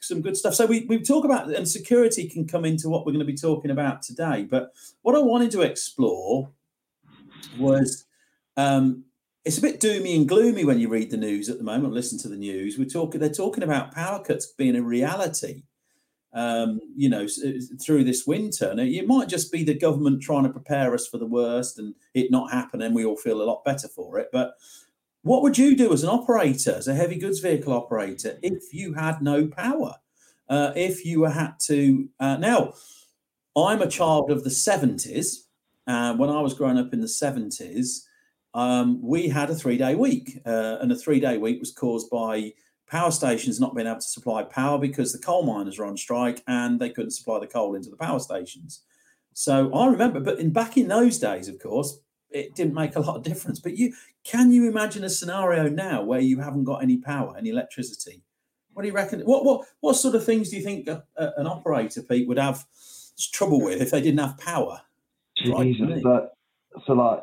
some 0.00 0.20
good 0.20 0.36
stuff. 0.36 0.54
So 0.54 0.66
we 0.66 0.86
we 0.88 0.98
talk 1.00 1.24
about 1.24 1.50
and 1.50 1.68
security 1.68 2.28
can 2.28 2.46
come 2.46 2.64
into 2.64 2.88
what 2.88 3.04
we're 3.04 3.12
going 3.12 3.26
to 3.26 3.32
be 3.32 3.36
talking 3.36 3.70
about 3.70 4.02
today. 4.02 4.46
But 4.48 4.72
what 5.02 5.14
I 5.14 5.20
wanted 5.20 5.50
to 5.52 5.62
explore 5.62 6.50
was 7.58 8.04
um, 8.56 9.04
it's 9.44 9.58
a 9.58 9.62
bit 9.62 9.80
doomy 9.80 10.16
and 10.16 10.28
gloomy 10.28 10.64
when 10.64 10.78
you 10.78 10.88
read 10.88 11.10
the 11.10 11.16
news 11.16 11.48
at 11.48 11.58
the 11.58 11.64
moment. 11.64 11.94
Listen 11.94 12.18
to 12.18 12.28
the 12.28 12.36
news. 12.36 12.78
We're 12.78 12.84
talking. 12.84 13.20
They're 13.20 13.30
talking 13.30 13.62
about 13.62 13.92
power 13.92 14.22
cuts 14.22 14.46
being 14.46 14.76
a 14.76 14.82
reality. 14.82 15.62
Um, 16.34 16.80
you 16.94 17.08
know, 17.08 17.26
through 17.82 18.04
this 18.04 18.26
winter, 18.26 18.68
and 18.68 18.78
it 18.78 19.06
might 19.06 19.28
just 19.28 19.50
be 19.50 19.64
the 19.64 19.78
government 19.78 20.20
trying 20.20 20.42
to 20.42 20.50
prepare 20.50 20.92
us 20.92 21.06
for 21.06 21.16
the 21.16 21.26
worst 21.26 21.78
and 21.78 21.94
it 22.12 22.30
not 22.30 22.52
happen, 22.52 22.82
and 22.82 22.94
we 22.94 23.06
all 23.06 23.16
feel 23.16 23.40
a 23.40 23.48
lot 23.48 23.64
better 23.64 23.88
for 23.88 24.18
it. 24.18 24.28
But 24.30 24.52
what 25.28 25.42
would 25.42 25.58
you 25.58 25.76
do 25.76 25.92
as 25.92 26.02
an 26.02 26.08
operator, 26.08 26.74
as 26.74 26.88
a 26.88 26.94
heavy 26.94 27.18
goods 27.18 27.40
vehicle 27.40 27.74
operator, 27.74 28.38
if 28.42 28.72
you 28.72 28.94
had 28.94 29.20
no 29.20 29.46
power? 29.46 29.94
Uh, 30.48 30.72
if 30.74 31.04
you 31.04 31.24
had 31.24 31.52
to 31.60 32.08
uh, 32.18 32.38
now, 32.38 32.72
I'm 33.54 33.82
a 33.82 33.88
child 33.88 34.30
of 34.30 34.42
the 34.42 34.50
70s. 34.50 35.44
Uh, 35.86 36.14
when 36.16 36.30
I 36.30 36.40
was 36.40 36.54
growing 36.54 36.78
up 36.78 36.94
in 36.94 37.00
the 37.00 37.06
70s, 37.06 38.04
um, 38.54 39.02
we 39.02 39.28
had 39.28 39.50
a 39.50 39.54
three 39.54 39.76
day 39.76 39.94
week, 39.94 40.40
uh, 40.46 40.78
and 40.80 40.90
a 40.90 40.96
three 40.96 41.20
day 41.20 41.36
week 41.36 41.60
was 41.60 41.72
caused 41.72 42.08
by 42.08 42.54
power 42.86 43.10
stations 43.10 43.60
not 43.60 43.74
being 43.74 43.86
able 43.86 44.00
to 44.00 44.06
supply 44.06 44.42
power 44.44 44.78
because 44.78 45.12
the 45.12 45.18
coal 45.18 45.42
miners 45.42 45.78
were 45.78 45.84
on 45.84 45.98
strike 45.98 46.42
and 46.46 46.80
they 46.80 46.88
couldn't 46.88 47.10
supply 47.10 47.38
the 47.38 47.46
coal 47.46 47.74
into 47.74 47.90
the 47.90 47.98
power 47.98 48.18
stations. 48.18 48.82
So 49.34 49.70
I 49.74 49.88
remember, 49.88 50.20
but 50.20 50.38
in 50.38 50.54
back 50.54 50.78
in 50.78 50.88
those 50.88 51.18
days, 51.18 51.48
of 51.48 51.58
course, 51.58 52.00
it 52.30 52.54
didn't 52.54 52.74
make 52.74 52.96
a 52.96 53.00
lot 53.00 53.16
of 53.16 53.22
difference. 53.22 53.60
But 53.60 53.76
you 53.76 53.94
can 54.24 54.50
you 54.50 54.68
imagine 54.68 55.04
a 55.04 55.10
scenario 55.10 55.68
now 55.68 56.02
where 56.02 56.20
you 56.20 56.40
haven't 56.40 56.64
got 56.64 56.82
any 56.82 56.98
power, 56.98 57.34
any 57.36 57.50
electricity? 57.50 58.22
What 58.72 58.82
do 58.82 58.88
you 58.88 58.94
reckon? 58.94 59.20
What 59.20 59.44
what 59.44 59.66
what 59.80 59.94
sort 59.94 60.14
of 60.14 60.24
things 60.24 60.50
do 60.50 60.56
you 60.56 60.62
think 60.62 60.88
a, 60.88 61.04
a- 61.16 61.32
an 61.38 61.46
operator, 61.46 62.02
Pete, 62.02 62.28
would 62.28 62.38
have 62.38 62.64
trouble 63.32 63.60
with 63.60 63.80
if 63.80 63.90
they 63.90 64.00
didn't 64.00 64.20
have 64.20 64.38
power? 64.38 64.80
Right, 65.46 65.64
Jesus, 65.72 65.88
mate. 65.88 66.02
but 66.02 66.34
so 66.86 66.92
like 66.92 67.22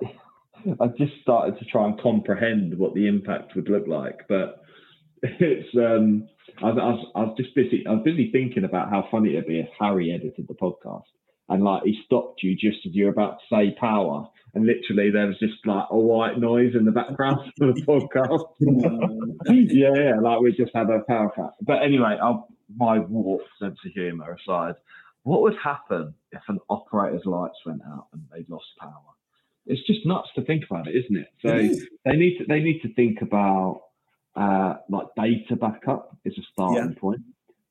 I 0.81 0.88
just 0.98 1.13
started 1.22 1.57
to 1.60 1.66
try 1.66 1.86
and 1.86 2.00
comprehend 2.00 2.78
what 2.78 2.94
the 2.94 3.07
impact 3.07 3.56
would 3.56 3.69
look 3.69 3.88
like, 3.88 4.28
but 4.28 4.62
it's 5.24 5.69
um 5.78 6.28
I 6.62 6.72
was, 6.72 6.78
I 6.81 6.86
was, 6.86 7.06
I 7.16 7.19
was 7.22 7.38
just 7.38 7.54
busy 7.56 7.86
I 7.88 7.92
was 7.92 8.04
busy 8.04 8.31
thinking 8.31 8.63
about 8.63 8.90
how 8.90 9.07
funny 9.12 9.31
it'd 9.31 9.47
be 9.47 9.59
if 9.59 9.69
Harry 9.80 10.12
edited 10.12 10.47
the 10.47 10.54
podcast 10.54 11.04
and 11.49 11.64
like 11.64 11.83
he 11.83 11.99
stopped 12.06 12.42
you 12.44 12.56
just 12.56 12.85
as 12.85 12.94
you're 12.94 13.11
about 13.11 13.40
to 13.40 13.56
say 13.56 13.75
power 13.80 14.28
and 14.56 14.66
literally 14.66 15.11
there 15.11 15.28
was 15.28 15.37
just 15.37 15.54
like 15.66 15.85
a 15.92 15.97
white 15.97 16.40
noise 16.40 16.73
in 16.75 16.85
the 16.85 16.92
background 16.92 17.40
of 17.61 17.75
the 17.75 17.81
podcast. 17.81 18.45
yeah, 19.69 19.90
yeah, 19.94 20.19
like 20.19 20.40
we 20.40 20.54
just 20.54 20.71
had 20.73 20.90
a 20.90 21.02
power 21.07 21.30
cut. 21.35 21.54
But 21.61 21.83
anyway, 21.83 22.18
I'll, 22.21 22.47
my 22.75 22.99
warped 22.99 23.49
sense 23.61 23.78
of 23.85 23.92
humour 23.92 24.37
aside, 24.42 24.75
what 25.23 25.42
would 25.42 25.57
happen 25.61 26.16
if 26.31 26.42
an 26.47 26.59
operator's 26.69 27.25
lights 27.25 27.57
went 27.66 27.81
out 27.85 28.07
and 28.14 28.23
they 28.31 28.45
lost 28.47 28.68
power? 28.80 28.94
It's 29.66 29.85
just 29.85 30.06
nuts 30.06 30.30
to 30.35 30.44
think 30.44 30.64
about 30.69 30.87
it, 30.87 30.95
isn't 30.95 31.18
it? 31.18 31.28
So 31.42 31.49
It 31.49 31.90
they 32.06 32.16
need 32.16 32.37
to 32.37 32.45
they 32.47 32.61
need 32.61 32.81
to 32.83 32.94
think 32.94 33.21
about 33.21 33.81
uh, 34.35 34.75
like 34.90 35.07
data 35.18 35.56
backup 35.56 36.16
is 36.23 36.37
a 36.37 36.42
starting 36.54 36.95
point. 36.95 37.21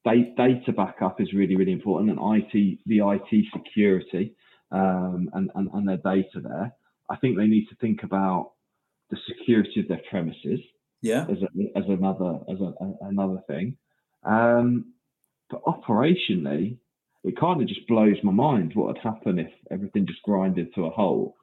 Da- 0.05 0.35
data 0.37 0.73
backup 0.73 1.21
is 1.21 1.33
really 1.33 1.57
really 1.57 1.73
important, 1.73 2.11
and 2.11 2.19
IT 2.37 2.79
the 2.87 2.99
IT 2.99 3.47
security 3.53 4.35
um, 4.71 5.31
and, 5.33 5.51
and 5.55 5.71
and 5.73 5.89
their 5.89 5.97
data 5.99 6.41
there. 6.43 6.73
I 7.11 7.17
think 7.17 7.37
they 7.37 7.47
need 7.47 7.67
to 7.69 7.77
think 7.77 8.03
about 8.03 8.53
the 9.11 9.17
security 9.29 9.81
of 9.81 9.89
their 9.89 10.01
premises 10.11 10.61
Yeah. 11.03 11.27
as, 11.31 11.39
a, 11.43 11.79
as 11.79 11.85
another 11.89 12.39
as 12.51 12.61
a, 12.61 12.73
a- 12.85 12.99
another 13.09 13.41
thing. 13.47 13.77
Um, 14.25 14.93
but 15.51 15.63
operationally, 15.65 16.79
it 17.25 17.39
kind 17.39 17.61
of 17.61 17.69
just 17.69 17.87
blows 17.87 18.17
my 18.23 18.33
mind 18.33 18.73
what 18.75 18.87
would 18.89 18.99
happen 18.99 19.39
if 19.39 19.51
everything 19.71 20.07
just 20.07 20.23
grinded 20.23 20.75
to 20.75 20.87
a 20.87 20.91
halt. 20.91 21.35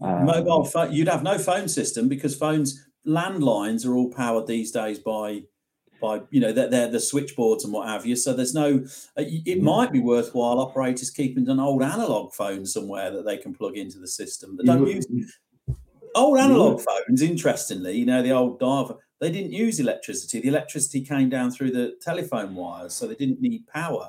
Um, 0.00 0.24
Mobile 0.26 0.64
phone, 0.64 0.92
you'd 0.92 1.08
have 1.08 1.22
no 1.22 1.38
phone 1.38 1.68
system 1.68 2.08
because 2.08 2.34
phones, 2.36 2.86
landlines 3.06 3.86
are 3.86 3.94
all 3.94 4.10
powered 4.10 4.46
these 4.46 4.70
days 4.70 4.98
by, 4.98 5.42
by 6.00 6.22
you 6.30 6.40
know, 6.40 6.52
they're, 6.52 6.68
they're 6.68 6.90
the 6.90 7.00
switchboards 7.00 7.64
and 7.64 7.72
what 7.72 7.88
have 7.88 8.06
you. 8.06 8.16
So 8.16 8.32
there's 8.32 8.54
no. 8.54 8.84
uh, 9.18 9.24
It 9.26 9.62
might 9.62 9.92
be 9.92 10.00
worthwhile 10.00 10.58
operators 10.58 11.10
keeping 11.10 11.48
an 11.48 11.60
old 11.60 11.82
analog 11.82 12.32
phone 12.32 12.66
somewhere 12.66 13.10
that 13.10 13.24
they 13.24 13.36
can 13.36 13.52
plug 13.54 13.76
into 13.76 13.98
the 13.98 14.08
system. 14.08 14.56
You 14.60 14.66
don't 14.66 14.86
use 14.86 15.06
old 16.14 16.38
analog 16.38 16.80
phones. 16.80 17.22
Interestingly, 17.22 17.96
you 17.96 18.06
know, 18.06 18.22
the 18.22 18.32
old 18.32 18.58
dial. 18.58 18.98
They 19.20 19.30
didn't 19.30 19.52
use 19.52 19.78
electricity. 19.80 20.40
The 20.40 20.48
electricity 20.48 21.02
came 21.02 21.28
down 21.28 21.50
through 21.50 21.72
the 21.72 21.96
telephone 22.00 22.54
wires, 22.54 22.94
so 22.94 23.06
they 23.06 23.14
didn't 23.14 23.40
need 23.42 23.66
power. 23.66 24.08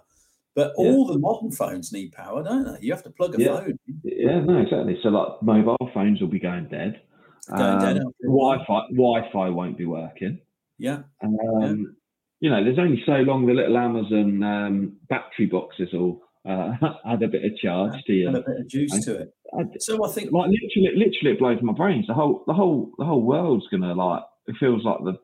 But 0.56 0.74
Yeah. 0.78 0.92
all 0.92 1.06
the 1.06 1.20
modern 1.20 1.52
phones 1.52 1.92
need 1.92 2.14
power, 2.14 2.44
don't 2.44 2.64
they? 2.66 2.78
You 2.86 2.94
have 2.94 3.04
to 3.04 3.10
plug 3.10 3.36
a 3.36 3.42
Yeah. 3.42 3.60
phone. 3.60 3.80
Yeah, 4.04 4.40
no, 4.40 4.58
exactly. 4.58 4.98
So 5.04 5.10
like 5.10 5.42
mobile 5.42 5.90
phones 5.94 6.22
will 6.22 6.30
be 6.30 6.40
going 6.40 6.68
dead. 6.70 7.02
Going 7.50 7.80
dead 7.80 7.98
Um, 7.98 8.14
while. 8.22 8.58
Wi-Fi 8.60 8.88
Wi-Fi 8.94 9.50
won't 9.50 9.78
be 9.78 9.86
working. 9.86 10.40
Yeah. 10.82 11.04
Um, 11.24 11.96
you 12.40 12.50
know, 12.50 12.64
there's 12.64 12.80
only 12.80 13.04
so 13.06 13.14
long 13.18 13.46
the 13.46 13.54
little 13.54 13.78
Amazon 13.78 14.42
um, 14.42 14.98
battery 15.08 15.46
boxes 15.46 15.90
all 15.94 16.22
uh, 16.50 16.72
add 17.06 17.22
a 17.22 17.28
bit 17.28 17.46
of 17.46 17.56
charge 17.58 17.94
to 18.08 18.14
you. 18.14 18.30
Add 18.30 18.36
a 18.36 18.42
bit 18.42 18.60
of 18.62 18.68
juice 18.68 18.92
And- 18.94 19.04
to 19.04 19.16
it. 19.22 19.34
I, 19.54 19.64
So 19.80 20.04
I 20.04 20.10
think 20.12 20.32
like 20.32 20.50
literally, 20.50 20.98
literally, 20.98 21.32
it 21.34 21.40
blows 21.40 21.60
my 21.62 21.74
brains. 21.74 22.08
The 22.08 22.14
whole, 22.16 22.44
the 22.48 22.54
whole, 22.54 22.92
the 22.98 23.06
whole 23.06 23.22
world's 23.22 23.68
gonna 23.70 23.94
like. 23.94 24.24
It 24.48 24.56
feels 24.60 24.84
like 24.84 24.98
the 25.04 25.20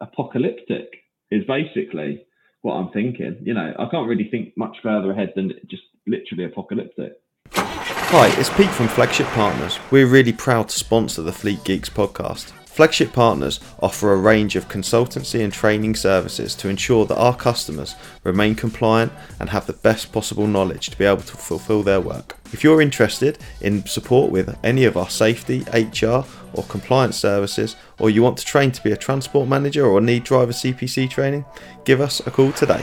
apocalyptic 0.00 0.86
is 1.30 1.42
basically 1.48 2.24
what 2.62 2.74
I'm 2.74 2.90
thinking. 2.90 3.38
You 3.42 3.54
know, 3.54 3.74
I 3.78 3.86
can't 3.90 4.08
really 4.08 4.28
think 4.30 4.52
much 4.56 4.76
further 4.82 5.10
ahead 5.10 5.32
than 5.34 5.52
just 5.68 5.82
literally 6.06 6.44
apocalyptic. 6.44 7.14
Hi, 7.52 8.28
it's 8.38 8.50
Pete 8.50 8.70
from 8.70 8.88
Flagship 8.88 9.26
Partners. 9.28 9.78
We're 9.90 10.06
really 10.06 10.32
proud 10.32 10.68
to 10.68 10.78
sponsor 10.78 11.22
the 11.22 11.32
Fleet 11.32 11.64
Geeks 11.64 11.88
podcast. 11.88 12.52
Flagship 12.80 13.12
Partners 13.12 13.60
offer 13.80 14.10
a 14.10 14.16
range 14.16 14.56
of 14.56 14.70
consultancy 14.70 15.44
and 15.44 15.52
training 15.52 15.94
services 15.94 16.54
to 16.54 16.70
ensure 16.70 17.04
that 17.04 17.18
our 17.18 17.36
customers 17.36 17.94
remain 18.24 18.54
compliant 18.54 19.12
and 19.38 19.50
have 19.50 19.66
the 19.66 19.74
best 19.74 20.14
possible 20.14 20.46
knowledge 20.46 20.88
to 20.88 20.96
be 20.96 21.04
able 21.04 21.20
to 21.20 21.36
fulfill 21.36 21.82
their 21.82 22.00
work. 22.00 22.38
If 22.54 22.64
you're 22.64 22.80
interested 22.80 23.36
in 23.60 23.84
support 23.84 24.32
with 24.32 24.58
any 24.64 24.86
of 24.86 24.96
our 24.96 25.10
safety, 25.10 25.62
HR, 25.74 26.24
or 26.54 26.64
compliance 26.70 27.18
services, 27.18 27.76
or 27.98 28.08
you 28.08 28.22
want 28.22 28.38
to 28.38 28.46
train 28.46 28.72
to 28.72 28.82
be 28.82 28.92
a 28.92 28.96
transport 28.96 29.46
manager 29.46 29.84
or 29.84 30.00
need 30.00 30.24
driver 30.24 30.52
CPC 30.52 31.10
training, 31.10 31.44
give 31.84 32.00
us 32.00 32.26
a 32.26 32.30
call 32.30 32.50
today. 32.50 32.82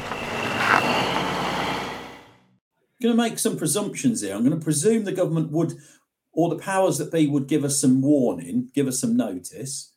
I'm 2.99 3.15
going 3.15 3.17
to 3.17 3.23
make 3.29 3.39
some 3.39 3.57
presumptions 3.57 4.21
here. 4.21 4.35
I'm 4.35 4.43
going 4.43 4.57
to 4.59 4.63
presume 4.63 5.05
the 5.05 5.11
government 5.11 5.51
would, 5.51 5.73
or 6.37 6.49
the 6.49 6.59
powers 6.59 6.99
that 6.99 7.11
be, 7.11 7.25
would 7.25 7.47
give 7.47 7.65
us 7.65 7.81
some 7.81 7.99
warning, 7.99 8.69
give 8.75 8.87
us 8.87 8.99
some 8.99 9.17
notice. 9.17 9.91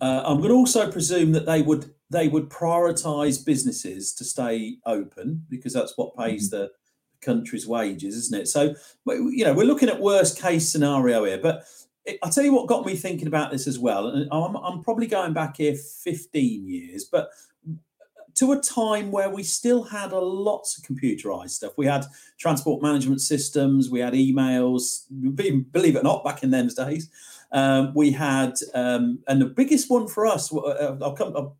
Uh, 0.00 0.20
I'm 0.26 0.38
going 0.38 0.48
to 0.48 0.56
also 0.56 0.90
presume 0.90 1.30
that 1.32 1.46
they 1.46 1.62
would 1.62 1.94
they 2.10 2.28
would 2.28 2.50
prioritise 2.50 3.44
businesses 3.44 4.12
to 4.14 4.24
stay 4.24 4.76
open 4.84 5.46
because 5.48 5.72
that's 5.72 5.96
what 5.96 6.16
pays 6.16 6.50
the 6.50 6.70
country's 7.22 7.66
wages, 7.68 8.16
isn't 8.16 8.40
it? 8.42 8.48
So, 8.48 8.74
you 9.06 9.44
know, 9.44 9.54
we're 9.54 9.66
looking 9.66 9.88
at 9.88 10.00
worst 10.00 10.40
case 10.40 10.68
scenario 10.68 11.24
here. 11.24 11.38
But 11.38 11.64
it, 12.04 12.18
I'll 12.22 12.30
tell 12.30 12.44
you 12.44 12.52
what 12.52 12.68
got 12.68 12.84
me 12.84 12.96
thinking 12.96 13.28
about 13.28 13.50
this 13.50 13.66
as 13.66 13.78
well. 13.78 14.08
And 14.08 14.28
I'm, 14.30 14.56
I'm 14.56 14.82
probably 14.82 15.06
going 15.06 15.32
back 15.32 15.56
here 15.56 15.74
15 15.74 16.68
years, 16.68 17.04
but 17.04 17.30
to 18.34 18.52
a 18.52 18.60
time 18.60 19.10
where 19.10 19.30
we 19.30 19.42
still 19.42 19.82
had 19.82 20.12
a 20.12 20.18
lots 20.18 20.76
of 20.76 20.84
computerized 20.84 21.50
stuff. 21.50 21.72
We 21.76 21.86
had 21.86 22.04
transport 22.38 22.82
management 22.82 23.20
systems, 23.20 23.90
we 23.90 24.00
had 24.00 24.14
emails. 24.14 25.04
Believe 25.72 25.96
it 25.96 26.00
or 26.00 26.02
not, 26.02 26.24
back 26.24 26.42
in 26.42 26.50
those 26.50 26.74
days, 26.74 27.10
um, 27.52 27.92
we 27.94 28.10
had, 28.10 28.54
um, 28.74 29.20
and 29.28 29.40
the 29.40 29.46
biggest 29.46 29.90
one 29.90 30.08
for 30.08 30.26
us. 30.26 30.52
uh, 30.52 30.96
I'll 31.00 31.14
come. 31.14 31.36
I'll 31.36 31.56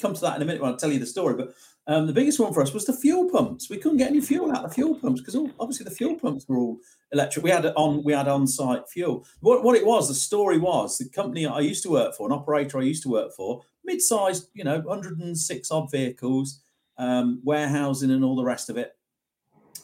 come 0.00 0.14
to 0.14 0.20
that 0.20 0.36
in 0.36 0.42
a 0.42 0.44
minute 0.44 0.62
when 0.62 0.72
I 0.72 0.76
tell 0.76 0.92
you 0.92 0.98
the 0.98 1.06
story. 1.06 1.34
But 1.34 1.54
um, 1.86 2.06
the 2.06 2.12
biggest 2.12 2.38
one 2.38 2.52
for 2.52 2.62
us 2.62 2.74
was 2.74 2.84
the 2.84 2.92
fuel 2.92 3.30
pumps. 3.30 3.70
We 3.70 3.78
couldn't 3.78 3.98
get 3.98 4.10
any 4.10 4.20
fuel 4.20 4.50
out 4.50 4.64
of 4.64 4.70
the 4.70 4.74
fuel 4.74 4.94
pumps 4.94 5.20
because 5.20 5.36
obviously 5.58 5.84
the 5.84 5.90
fuel 5.90 6.16
pumps 6.16 6.46
were 6.46 6.58
all 6.58 6.78
electric. 7.12 7.44
We 7.44 7.50
had 7.50 7.66
on. 7.66 8.02
We 8.04 8.12
had 8.12 8.28
on-site 8.28 8.88
fuel. 8.88 9.26
What 9.40 9.64
what 9.64 9.76
it 9.76 9.86
was? 9.86 10.08
The 10.08 10.14
story 10.14 10.58
was 10.58 10.98
the 10.98 11.08
company 11.08 11.46
I 11.46 11.60
used 11.60 11.82
to 11.84 11.90
work 11.90 12.14
for, 12.14 12.26
an 12.26 12.32
operator 12.32 12.78
I 12.78 12.82
used 12.82 13.02
to 13.04 13.08
work 13.08 13.32
for, 13.34 13.62
mid-sized, 13.84 14.48
you 14.52 14.64
know, 14.64 14.80
106 14.80 15.70
odd 15.70 15.90
vehicles, 15.90 16.60
um, 16.98 17.40
warehousing 17.42 18.10
and 18.10 18.24
all 18.24 18.36
the 18.36 18.44
rest 18.44 18.68
of 18.68 18.76
it. 18.76 18.94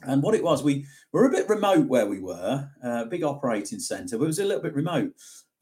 And 0.03 0.23
what 0.23 0.35
it 0.35 0.45
was, 0.45 0.63
we 0.63 0.87
were 1.13 1.25
a 1.25 1.31
bit 1.31 1.49
remote 1.49 1.87
where 1.87 2.07
we 2.07 2.21
were, 2.21 2.69
uh, 2.83 3.05
big 3.05 3.23
operating 3.23 3.79
centre, 3.79 4.19
but 4.19 4.25
it 4.25 4.27
was 4.27 4.39
a 4.39 4.45
little 4.45 4.63
bit 4.63 4.75
remote. 4.75 5.13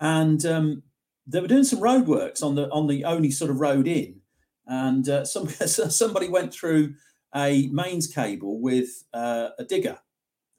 And 0.00 0.44
um, 0.44 0.82
they 1.26 1.40
were 1.40 1.47
doing 1.47 1.62
some 1.62 1.78
roadworks 1.78 2.42
on 2.42 2.56
the 2.56 2.68
on 2.71 2.88
the 2.88 3.04
only 3.04 3.30
sort 3.30 3.50
of 3.50 3.61
road 3.61 3.87
in, 3.87 4.21
and 4.66 5.09
uh, 5.09 5.25
some 5.25 5.49
somebody 5.66 6.28
went 6.28 6.52
through 6.52 6.95
a 7.35 7.69
mains 7.69 8.07
cable 8.07 8.61
with 8.61 9.04
uh, 9.14 9.50
a 9.59 9.64
digger, 9.64 9.99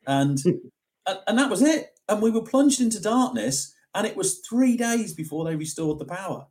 and 0.08 0.40
and 1.08 1.20
and 1.28 1.40
that 1.40 1.50
was 1.50 1.62
it. 1.62 1.90
And 2.10 2.22
we 2.22 2.32
were 2.32 2.44
plunged 2.44 2.82
into 2.82 3.02
darkness, 3.02 3.74
and 3.96 4.06
it 4.06 4.18
was 4.18 4.40
three 4.40 4.76
days 4.76 5.14
before 5.14 5.46
they 5.46 5.56
restored 5.56 6.00
the 6.00 6.06
power. 6.06 6.48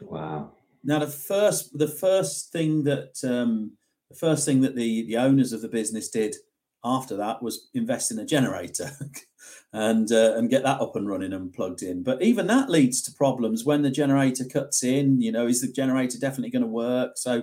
Wow. 0.00 0.52
Now, 0.84 1.00
the 1.00 1.06
first 1.06 1.76
the 1.78 1.88
first 1.88 2.52
thing 2.52 2.84
that 2.84 3.18
um, 3.24 3.76
the 4.10 4.16
first 4.16 4.44
thing 4.44 4.60
that 4.62 4.76
the 4.76 5.06
the 5.06 5.16
owners 5.16 5.52
of 5.52 5.62
the 5.62 5.68
business 5.68 6.08
did 6.08 6.36
after 6.84 7.16
that 7.16 7.42
was 7.42 7.68
invest 7.74 8.10
in 8.10 8.18
a 8.18 8.24
generator 8.24 8.90
and 9.72 10.10
uh, 10.10 10.34
and 10.36 10.50
get 10.50 10.62
that 10.62 10.80
up 10.80 10.96
and 10.96 11.08
running 11.08 11.32
and 11.32 11.52
plugged 11.52 11.82
in. 11.82 12.02
But 12.02 12.22
even 12.22 12.46
that 12.46 12.70
leads 12.70 13.02
to 13.02 13.12
problems 13.12 13.64
when 13.64 13.82
the 13.82 13.90
generator 13.90 14.44
cuts 14.44 14.82
in. 14.82 15.20
You 15.20 15.32
know, 15.32 15.46
is 15.46 15.60
the 15.60 15.72
generator 15.72 16.18
definitely 16.18 16.50
going 16.50 16.62
to 16.62 16.68
work? 16.68 17.12
So, 17.16 17.42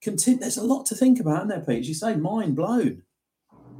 continue. 0.00 0.40
There's 0.40 0.56
a 0.56 0.64
lot 0.64 0.86
to 0.86 0.94
think 0.94 1.20
about, 1.20 1.42
in 1.42 1.48
there, 1.48 1.60
Pete. 1.60 1.80
As 1.80 1.88
you 1.88 1.94
say, 1.94 2.16
mind 2.16 2.56
blown. 2.56 3.02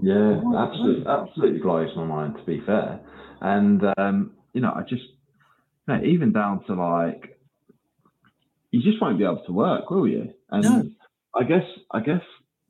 Yeah, 0.01 0.41
Oh, 0.45 0.57
absolutely, 0.57 1.05
right. 1.05 1.21
absolutely 1.21 1.61
blows 1.61 1.95
my 1.97 2.05
mind. 2.05 2.37
To 2.37 2.45
be 2.45 2.61
fair, 2.65 3.01
and 3.41 3.83
um, 3.99 4.33
you 4.53 4.61
know, 4.61 4.73
I 4.75 4.83
just, 4.83 5.03
you 5.03 5.95
know, 5.95 6.03
even 6.05 6.33
down 6.33 6.65
to 6.65 6.75
like, 6.75 7.39
you 8.71 8.83
just 8.83 9.01
won't 9.01 9.19
be 9.19 9.25
able 9.25 9.43
to 9.47 9.53
work, 9.53 9.91
will 9.91 10.09
you? 10.09 10.33
And 10.51 10.65
No. 10.65 10.91
I 11.35 11.45
guess, 11.45 11.65
I 11.91 12.01
guess 12.01 12.21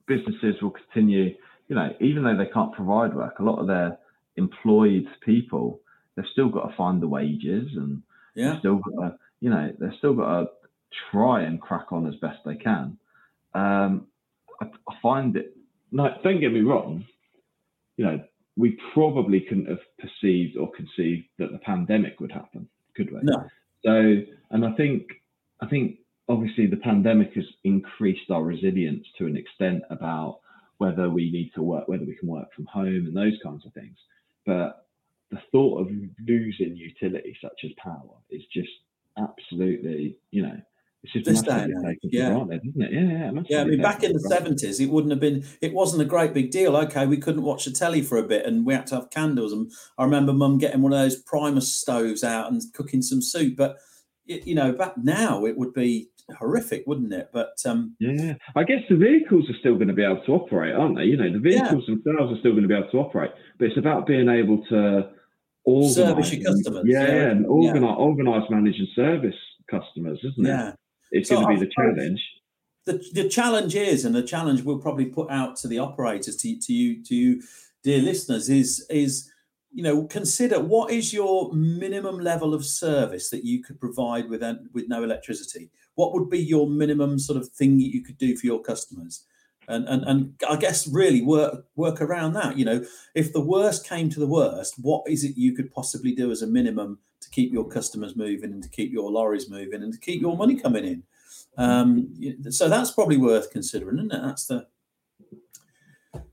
businesses 0.06 0.60
will 0.62 0.70
continue. 0.70 1.34
You 1.68 1.76
know, 1.76 1.94
even 2.00 2.22
though 2.22 2.36
they 2.36 2.50
can't 2.52 2.72
provide 2.72 3.14
work, 3.14 3.38
a 3.38 3.42
lot 3.42 3.58
of 3.58 3.66
their 3.66 3.98
employed 4.36 5.06
people, 5.24 5.80
they've 6.14 6.24
still 6.32 6.48
got 6.48 6.68
to 6.68 6.76
find 6.76 7.00
the 7.02 7.08
wages, 7.08 7.68
and 7.76 8.02
Yeah. 8.34 8.58
still 8.58 8.78
got 8.78 9.00
to, 9.02 9.18
you 9.40 9.50
know, 9.50 9.72
they've 9.78 9.94
still 9.98 10.14
got 10.14 10.40
to 10.40 10.50
try 11.10 11.42
and 11.42 11.60
crack 11.60 11.92
on 11.92 12.06
as 12.06 12.16
best 12.16 12.38
they 12.44 12.56
can. 12.56 12.98
Um, 13.54 14.06
I, 14.60 14.66
I 14.88 14.94
find 15.00 15.36
it. 15.36 15.56
No, 15.90 16.08
don't 16.22 16.40
get 16.40 16.52
me 16.52 16.60
wrong. 16.60 17.04
You 17.96 18.04
know, 18.06 18.24
we 18.56 18.78
probably 18.94 19.40
couldn't 19.40 19.68
have 19.68 19.80
perceived 19.98 20.56
or 20.56 20.70
conceived 20.72 21.26
that 21.38 21.52
the 21.52 21.58
pandemic 21.58 22.20
would 22.20 22.32
happen, 22.32 22.68
could 22.96 23.12
we? 23.12 23.20
No. 23.22 23.46
So, 23.84 24.22
and 24.50 24.64
I 24.64 24.72
think, 24.72 25.06
I 25.60 25.66
think 25.66 25.98
obviously 26.28 26.66
the 26.66 26.76
pandemic 26.76 27.34
has 27.34 27.44
increased 27.64 28.30
our 28.30 28.42
resilience 28.42 29.06
to 29.18 29.26
an 29.26 29.36
extent 29.36 29.82
about 29.90 30.40
whether 30.78 31.10
we 31.10 31.30
need 31.30 31.52
to 31.54 31.62
work, 31.62 31.88
whether 31.88 32.04
we 32.04 32.16
can 32.16 32.28
work 32.28 32.52
from 32.54 32.66
home, 32.66 33.06
and 33.06 33.16
those 33.16 33.38
kinds 33.42 33.64
of 33.66 33.72
things. 33.72 33.96
But 34.46 34.86
the 35.30 35.40
thought 35.50 35.80
of 35.80 35.88
losing 36.26 36.76
utility 36.76 37.36
such 37.40 37.60
as 37.64 37.70
power 37.78 38.16
is 38.30 38.42
just 38.52 38.70
absolutely, 39.18 40.18
you 40.30 40.42
know, 40.42 40.60
it's 41.02 41.12
just 41.12 41.26
This 41.26 41.42
day 41.42 41.66
massively 41.66 41.74
taken 41.82 42.10
for 42.10 42.16
yeah. 42.16 42.28
granted, 42.30 42.62
isn't 42.68 42.82
it? 42.82 42.92
Yeah, 42.92 43.30
yeah. 43.32 43.42
Yeah, 43.48 43.60
I 43.62 43.64
mean, 43.64 43.82
back 43.82 44.04
in 44.04 44.12
the 44.12 44.20
seventies, 44.20 44.78
it 44.78 44.88
wouldn't 44.88 45.10
have 45.10 45.18
been. 45.18 45.44
It 45.60 45.72
wasn't 45.72 46.02
a 46.02 46.04
great 46.04 46.32
big 46.32 46.52
deal. 46.52 46.76
Okay, 46.76 47.06
we 47.06 47.16
couldn't 47.16 47.42
watch 47.42 47.64
the 47.64 47.72
telly 47.72 48.02
for 48.02 48.18
a 48.18 48.22
bit, 48.22 48.46
and 48.46 48.64
we 48.64 48.72
had 48.72 48.86
to 48.88 48.94
have 48.94 49.10
candles. 49.10 49.52
And 49.52 49.72
I 49.98 50.04
remember 50.04 50.32
Mum 50.32 50.58
getting 50.58 50.80
one 50.80 50.92
of 50.92 51.00
those 51.00 51.20
Primus 51.20 51.74
stoves 51.74 52.22
out 52.22 52.52
and 52.52 52.62
cooking 52.72 53.02
some 53.02 53.20
soup. 53.20 53.56
But 53.56 53.78
y- 54.28 54.42
you 54.44 54.54
know, 54.54 54.72
back 54.72 54.96
now 54.96 55.44
it 55.44 55.58
would 55.58 55.74
be 55.74 56.08
horrific, 56.38 56.84
wouldn't 56.86 57.12
it? 57.12 57.30
But 57.32 57.54
um, 57.66 57.96
Yeah, 58.00 58.34
I 58.56 58.64
guess 58.64 58.82
the 58.88 58.96
vehicles 58.96 59.48
are 59.50 59.58
still 59.60 59.74
going 59.74 59.88
to 59.88 59.94
be 59.94 60.04
able 60.04 60.22
to 60.26 60.32
operate, 60.32 60.74
aren't 60.74 60.96
they? 60.96 61.04
You 61.04 61.16
know, 61.16 61.32
the 61.32 61.38
vehicles 61.38 61.84
themselves 61.86 62.32
are 62.32 62.38
still 62.40 62.52
going 62.52 62.62
to 62.62 62.68
be 62.68 62.74
able 62.74 62.90
to 62.90 62.98
operate, 62.98 63.30
but 63.58 63.66
it's 63.68 63.78
about 63.78 64.06
being 64.06 64.28
able 64.28 64.64
to 64.66 65.10
organize, 65.64 65.94
Service 65.94 66.32
your 66.32 66.44
customers, 66.52 66.84
Yeah, 66.86 67.02
yeah. 67.06 67.14
yeah, 67.14 67.30
and 67.30 67.40
Yeah. 67.42 67.46
organize, 67.48 67.96
organize, 67.98 68.50
manage, 68.50 68.78
and 68.78 68.88
service 68.96 69.36
customers, 69.70 70.18
isn't 70.24 70.44
it? 70.44 70.48
yeah, 70.48 70.74
It's 71.12 71.28
So 71.28 71.36
going 71.36 71.46
to 71.48 71.60
be 71.60 71.66
the 71.66 71.72
challenge. 71.72 72.20
the 72.84 73.04
the 73.14 73.28
challenge 73.28 73.74
is, 73.76 74.04
and 74.04 74.14
the 74.14 74.22
challenge 74.24 74.62
we'll 74.62 74.80
probably 74.80 75.06
put 75.06 75.30
out 75.30 75.56
to 75.56 75.68
the 75.68 75.78
operators, 75.78 76.36
to, 76.38 76.58
to 76.58 76.72
you, 76.72 77.02
to 77.04 77.14
you, 77.14 77.42
dear 77.84 78.02
listeners, 78.02 78.48
is 78.48 78.84
is 78.90 79.30
you 79.74 79.82
know 79.84 80.04
consider 80.04 80.58
what 80.60 80.90
is 80.90 81.12
your 81.14 81.52
minimum 81.54 82.18
level 82.18 82.52
of 82.54 82.64
service 82.64 83.30
that 83.30 83.44
you 83.44 83.62
could 83.62 83.78
provide 83.80 84.28
with 84.28 84.42
with 84.72 84.88
no 84.88 85.04
electricity. 85.04 85.70
What 85.94 86.12
would 86.12 86.30
be 86.30 86.40
your 86.40 86.68
minimum 86.68 87.18
sort 87.18 87.38
of 87.38 87.48
thing 87.48 87.76
that 87.78 87.92
you 87.94 88.02
could 88.02 88.18
do 88.18 88.36
for 88.36 88.46
your 88.46 88.60
customers? 88.60 89.24
And, 89.68 89.88
and 89.88 90.02
and 90.04 90.34
I 90.48 90.56
guess 90.56 90.88
really 90.88 91.22
work 91.22 91.66
work 91.76 92.00
around 92.00 92.32
that. 92.32 92.58
You 92.58 92.64
know, 92.64 92.84
if 93.14 93.32
the 93.32 93.40
worst 93.40 93.88
came 93.88 94.10
to 94.10 94.20
the 94.20 94.26
worst, 94.26 94.74
what 94.78 95.04
is 95.06 95.22
it 95.22 95.36
you 95.36 95.52
could 95.52 95.72
possibly 95.72 96.14
do 96.14 96.32
as 96.32 96.42
a 96.42 96.46
minimum 96.46 96.98
to 97.20 97.30
keep 97.30 97.52
your 97.52 97.68
customers 97.68 98.16
moving 98.16 98.52
and 98.52 98.62
to 98.62 98.68
keep 98.68 98.92
your 98.92 99.10
lorries 99.10 99.48
moving 99.48 99.82
and 99.82 99.92
to 99.92 100.00
keep 100.00 100.20
your 100.20 100.36
money 100.36 100.56
coming 100.58 100.84
in? 100.84 101.02
Um, 101.58 102.12
so 102.50 102.68
that's 102.68 102.90
probably 102.90 103.18
worth 103.18 103.50
considering, 103.50 103.98
isn't 103.98 104.12
it? 104.12 104.22
That's 104.22 104.46
the 104.46 104.66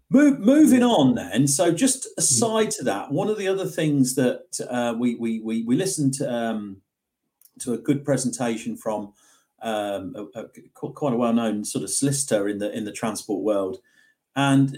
move. 0.10 0.40
Moving 0.40 0.84
on, 0.84 1.16
then. 1.16 1.48
So 1.48 1.72
just 1.72 2.08
aside 2.18 2.72
to 2.72 2.84
that, 2.86 3.12
one 3.12 3.30
of 3.30 3.38
the 3.38 3.48
other 3.48 3.66
things 3.66 4.16
that 4.16 4.60
uh, 4.70 4.96
we 4.98 5.16
we 5.16 5.40
we 5.42 5.64
we 5.64 5.76
listened 5.76 6.14
to, 6.16 6.34
um, 6.34 6.78
to 7.60 7.74
a 7.74 7.78
good 7.78 8.04
presentation 8.04 8.76
from 8.76 9.14
um, 9.62 10.30
a, 10.36 10.42
a, 10.42 10.46
quite 10.74 11.14
a 11.14 11.18
well-known 11.18 11.66
sort 11.66 11.84
of 11.84 11.90
solicitor 11.90 12.48
in 12.48 12.60
the 12.60 12.76
in 12.76 12.86
the 12.86 12.92
transport 12.92 13.44
world, 13.44 13.80
and 14.36 14.78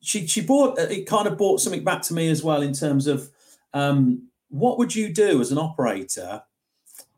she 0.00 0.26
she 0.26 0.40
brought 0.40 0.78
it 0.78 1.06
kind 1.06 1.26
of 1.26 1.36
brought 1.36 1.60
something 1.60 1.84
back 1.84 2.02
to 2.02 2.14
me 2.14 2.28
as 2.28 2.42
well 2.42 2.62
in 2.62 2.72
terms 2.72 3.06
of 3.06 3.30
um, 3.72 4.28
what 4.48 4.78
would 4.78 4.94
you 4.94 5.12
do 5.12 5.40
as 5.40 5.52
an 5.52 5.58
operator 5.58 6.42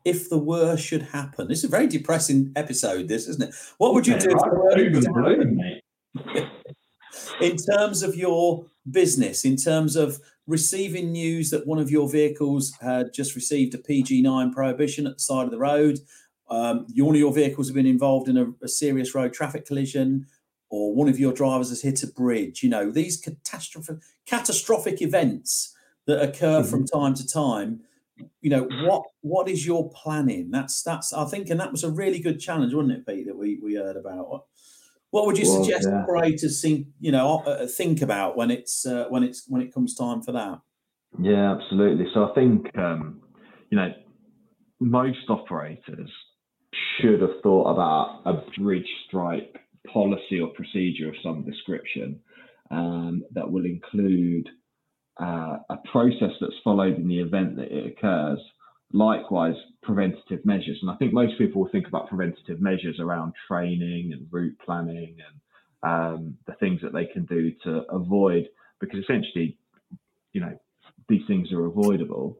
if 0.05 0.29
the 0.29 0.37
worst 0.37 0.85
should 0.85 1.01
happen? 1.01 1.47
This 1.47 1.59
is 1.59 1.65
a 1.65 1.69
very 1.69 1.87
depressing 1.87 2.51
episode, 2.55 3.07
this, 3.07 3.27
isn't 3.27 3.49
it? 3.49 3.55
What 3.77 3.93
would 3.93 4.05
you 4.05 4.19
do 4.19 4.31
if 4.31 4.37
the 4.37 4.49
worst 4.53 4.77
Doom 4.77 4.93
was 4.93 5.05
and 5.05 5.15
to 5.15 5.21
happen? 5.21 5.55
gloom, 6.13 6.35
mate. 6.35 6.49
in 7.41 7.57
terms 7.57 8.03
of 8.03 8.15
your 8.15 8.65
business, 8.91 9.45
in 9.45 9.55
terms 9.55 9.95
of 9.95 10.19
receiving 10.45 11.11
news 11.11 11.49
that 11.49 11.65
one 11.65 11.79
of 11.79 11.89
your 11.89 12.09
vehicles 12.09 12.73
had 12.81 13.13
just 13.13 13.35
received 13.35 13.73
a 13.73 13.77
PG9 13.77 14.51
prohibition 14.51 15.07
at 15.07 15.13
the 15.13 15.19
side 15.19 15.45
of 15.45 15.51
the 15.51 15.57
road, 15.57 15.99
um, 16.49 16.85
one 16.95 17.15
of 17.15 17.19
your 17.19 17.33
vehicles 17.33 17.67
have 17.67 17.75
been 17.75 17.85
involved 17.85 18.27
in 18.27 18.37
a, 18.37 18.47
a 18.61 18.67
serious 18.67 19.15
road 19.15 19.33
traffic 19.33 19.65
collision, 19.65 20.27
or 20.69 20.93
one 20.93 21.07
of 21.07 21.19
your 21.19 21.33
drivers 21.33 21.69
has 21.69 21.81
hit 21.81 22.03
a 22.03 22.07
bridge. 22.07 22.63
You 22.63 22.69
know 22.69 22.91
these 22.91 23.17
catastrophic 23.17 23.97
catastrophic 24.25 25.01
events 25.01 25.73
that 26.05 26.21
occur 26.21 26.63
from 26.63 26.85
time 26.85 27.13
to 27.15 27.27
time. 27.27 27.81
You 28.41 28.49
know 28.49 28.67
what 28.87 29.03
what 29.21 29.49
is 29.49 29.65
your 29.65 29.89
planning? 29.91 30.51
That's 30.51 30.83
that's 30.83 31.13
I 31.13 31.25
think, 31.25 31.49
and 31.49 31.59
that 31.59 31.71
was 31.71 31.83
a 31.83 31.91
really 31.91 32.19
good 32.19 32.39
challenge, 32.39 32.73
wasn't 32.73 32.93
it, 32.93 33.07
Pete? 33.07 33.25
That 33.27 33.37
we 33.37 33.59
we 33.61 33.75
heard 33.75 33.97
about. 33.97 34.29
What, 34.29 34.43
what 35.11 35.25
would 35.27 35.37
you 35.37 35.47
Well, 35.47 35.63
suggest 35.63 35.87
yeah. 35.89 36.01
operators 36.01 36.61
think? 36.61 36.87
You 36.99 37.11
know, 37.11 37.39
uh, 37.45 37.67
think 37.67 38.01
about 38.01 38.35
when 38.35 38.51
it's 38.51 38.85
uh, 38.85 39.05
when 39.09 39.23
it's 39.23 39.45
when 39.47 39.61
it 39.61 39.73
comes 39.73 39.95
time 39.95 40.21
for 40.21 40.31
that. 40.33 40.59
Yeah, 41.19 41.53
absolutely. 41.53 42.07
So 42.13 42.29
I 42.29 42.33
think 42.33 42.75
um, 42.77 43.21
you 43.69 43.77
know 43.77 43.93
most 44.79 45.29
operators 45.29 46.11
should 46.99 47.21
have 47.21 47.41
thought 47.41 47.71
about 47.71 48.21
a 48.25 48.59
bridge 48.59 48.89
strike 49.07 49.57
policy 49.91 50.39
or 50.39 50.47
procedure 50.49 51.09
of 51.09 51.15
some 51.23 51.43
description 51.43 52.19
um, 52.71 53.23
that 53.31 53.49
will 53.49 53.65
include 53.65 54.49
uh, 55.21 55.57
a 55.69 55.77
process 55.91 56.31
that's 56.39 56.53
followed 56.63 56.97
in 56.97 57.07
the 57.07 57.19
event 57.19 57.55
that 57.57 57.71
it 57.71 57.85
occurs. 57.85 58.39
Likewise, 58.91 59.55
preventative 59.81 60.45
measures, 60.45 60.77
and 60.81 60.91
I 60.91 60.95
think 60.95 61.13
most 61.13 61.37
people 61.37 61.61
will 61.61 61.69
think 61.71 61.87
about 61.87 62.09
preventative 62.09 62.61
measures 62.61 62.99
around 62.99 63.33
training 63.47 64.13
and 64.13 64.27
route 64.31 64.55
planning 64.63 65.17
and 65.27 65.41
um, 65.83 66.37
the 66.45 66.53
things 66.59 66.79
that 66.81 66.93
they 66.93 67.05
can 67.05 67.25
do 67.25 67.51
to 67.63 67.83
avoid, 67.89 68.47
because 68.79 68.99
essentially, 68.99 69.57
you 70.31 70.41
know, 70.41 70.57
these 71.09 71.23
things 71.27 71.51
are 71.51 71.65
avoidable. 71.65 72.37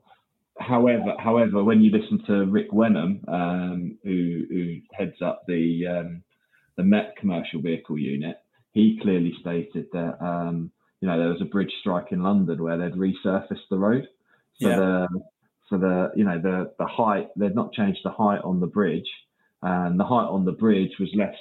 However, 0.68 1.16
however, 1.20 1.64
when 1.64 1.82
you 1.82 1.92
listen 1.92 2.24
to 2.28 2.46
Rick 2.46 2.72
Wenham, 2.72 3.24
um, 3.28 3.98
who, 4.04 4.44
who 4.50 4.76
heads 4.94 5.22
up 5.22 5.44
the 5.48 5.88
um, 5.88 6.24
the 6.78 6.84
Met 6.84 7.16
commercial 7.18 7.62
vehicle 7.62 7.98
unit, 7.98 8.38
he 8.72 9.00
clearly 9.02 9.34
stated 9.42 9.88
that 9.94 10.18
um, 10.24 10.72
you 11.02 11.08
know 11.08 11.18
there 11.18 11.30
was 11.30 11.42
a 11.42 11.46
bridge 11.46 11.72
strike 11.82 12.12
in 12.12 12.24
London 12.24 12.62
where 12.64 12.78
they'd 12.78 12.94
resurfaced 12.94 13.68
the 13.70 13.78
road. 13.78 14.08
So 14.62 14.70
Yeah. 14.70 14.76
the 14.76 15.08
so 15.70 15.78
the 15.78 16.12
you 16.16 16.24
know 16.24 16.40
the 16.40 16.74
the 16.80 16.86
height 16.86 17.30
they'd 17.36 17.56
not 17.56 17.74
changed 17.74 18.02
the 18.04 18.12
height 18.12 18.42
on 18.44 18.60
the 18.60 18.68
bridge, 18.68 19.10
and 19.62 20.00
the 20.00 20.06
height 20.06 20.28
on 20.28 20.46
the 20.46 20.52
bridge 20.52 20.94
was 21.00 21.10
less. 21.16 21.36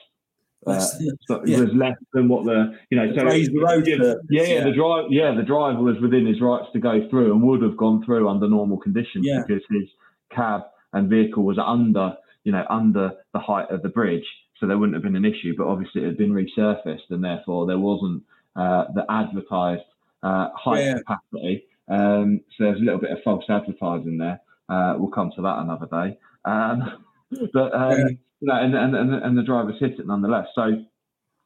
Uh, 0.67 0.79
so 0.79 1.37
it 1.43 1.49
yeah. 1.49 1.61
was 1.61 1.71
less 1.75 1.97
than 2.13 2.29
what 2.29 2.45
the 2.45 2.79
you 2.91 2.97
know 2.97 3.09
The 3.13 3.19
so 3.19 3.25
road 3.25 3.87
yeah, 4.31 4.43
yeah, 4.43 4.65
the 4.65 4.73
drive 4.73 5.07
yeah 5.11 5.35
the 5.35 5.43
driver 5.43 5.83
was 5.83 5.99
within 6.01 6.25
his 6.27 6.41
rights 6.41 6.67
to 6.73 6.79
go 6.79 7.09
through 7.11 7.33
and 7.33 7.43
would 7.43 7.63
have 7.63 7.77
gone 7.77 8.05
through 8.05 8.29
under 8.29 8.49
normal 8.49 8.77
conditions 8.77 9.27
Yeah. 9.27 9.43
because 9.47 9.63
his 9.71 9.89
cab 10.31 10.63
and 10.93 11.11
vehicle 11.11 11.43
was 11.43 11.59
under 11.59 12.17
you 12.45 12.53
know 12.53 12.65
under 12.71 13.13
the 13.33 13.41
height 13.41 13.71
of 13.71 13.83
the 13.83 13.89
bridge 13.89 14.25
so 14.59 14.67
there 14.69 14.79
wouldn't 14.79 14.95
have 14.95 15.03
been 15.03 15.17
an 15.17 15.25
issue 15.25 15.55
but 15.57 15.67
obviously 15.67 16.03
it 16.03 16.07
had 16.07 16.17
been 16.17 16.33
resurfaced 16.33 17.11
and 17.11 17.25
therefore 17.25 17.67
there 17.67 17.79
wasn't 17.79 18.23
uh, 18.55 18.85
the 18.95 19.05
advertised 19.11 19.83
uh, 20.23 20.49
height 20.55 20.85
Yeah. 20.85 20.99
capacity. 20.99 21.65
Um, 21.89 22.41
so 22.57 22.65
there's 22.65 22.81
a 22.81 22.85
little 22.85 23.01
bit 23.01 23.11
of 23.11 23.19
false 23.25 23.45
advertising 23.49 24.19
there. 24.19 24.41
Uh, 24.69 24.95
we'll 24.97 25.11
come 25.11 25.33
to 25.37 25.43
that 25.43 25.59
another 25.59 25.87
day. 25.87 26.19
Um, 26.45 27.05
but 27.53 27.75
um, 27.75 28.19
and, 28.43 28.75
and, 28.75 28.95
and, 28.97 29.15
and 29.15 29.39
the 29.39 29.43
drivers 29.43 29.77
hit 29.81 29.99
it 29.99 30.07
nonetheless. 30.07 30.47
So 30.55 30.85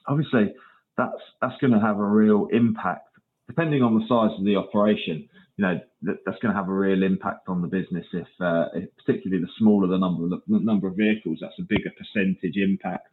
obviously 0.06 0.54
that's 0.96 1.20
that's 1.40 1.56
going 1.60 1.72
to 1.72 1.80
have 1.80 1.98
a 1.98 2.06
real 2.06 2.48
impact 2.52 3.08
depending 3.48 3.82
on 3.82 3.94
the 3.94 4.06
size 4.08 4.36
of 4.38 4.44
the 4.44 4.56
operation. 4.56 5.28
You 5.56 5.64
know 5.64 5.80
that, 6.02 6.16
that's 6.24 6.38
going 6.38 6.52
to 6.52 6.58
have 6.58 6.68
a 6.68 6.74
real 6.74 7.02
impact 7.02 7.48
on 7.48 7.62
the 7.62 7.68
business 7.68 8.06
if, 8.12 8.26
uh, 8.40 8.66
if 8.74 8.88
particularly 9.04 9.42
the 9.42 9.50
smaller 9.58 9.88
the 9.88 9.98
number 9.98 10.24
of 10.24 10.30
the 10.30 10.40
number 10.48 10.88
of 10.88 10.96
vehicles 10.96 11.38
that's 11.40 11.58
a 11.58 11.62
bigger 11.62 11.90
percentage 11.96 12.56
impact 12.56 13.08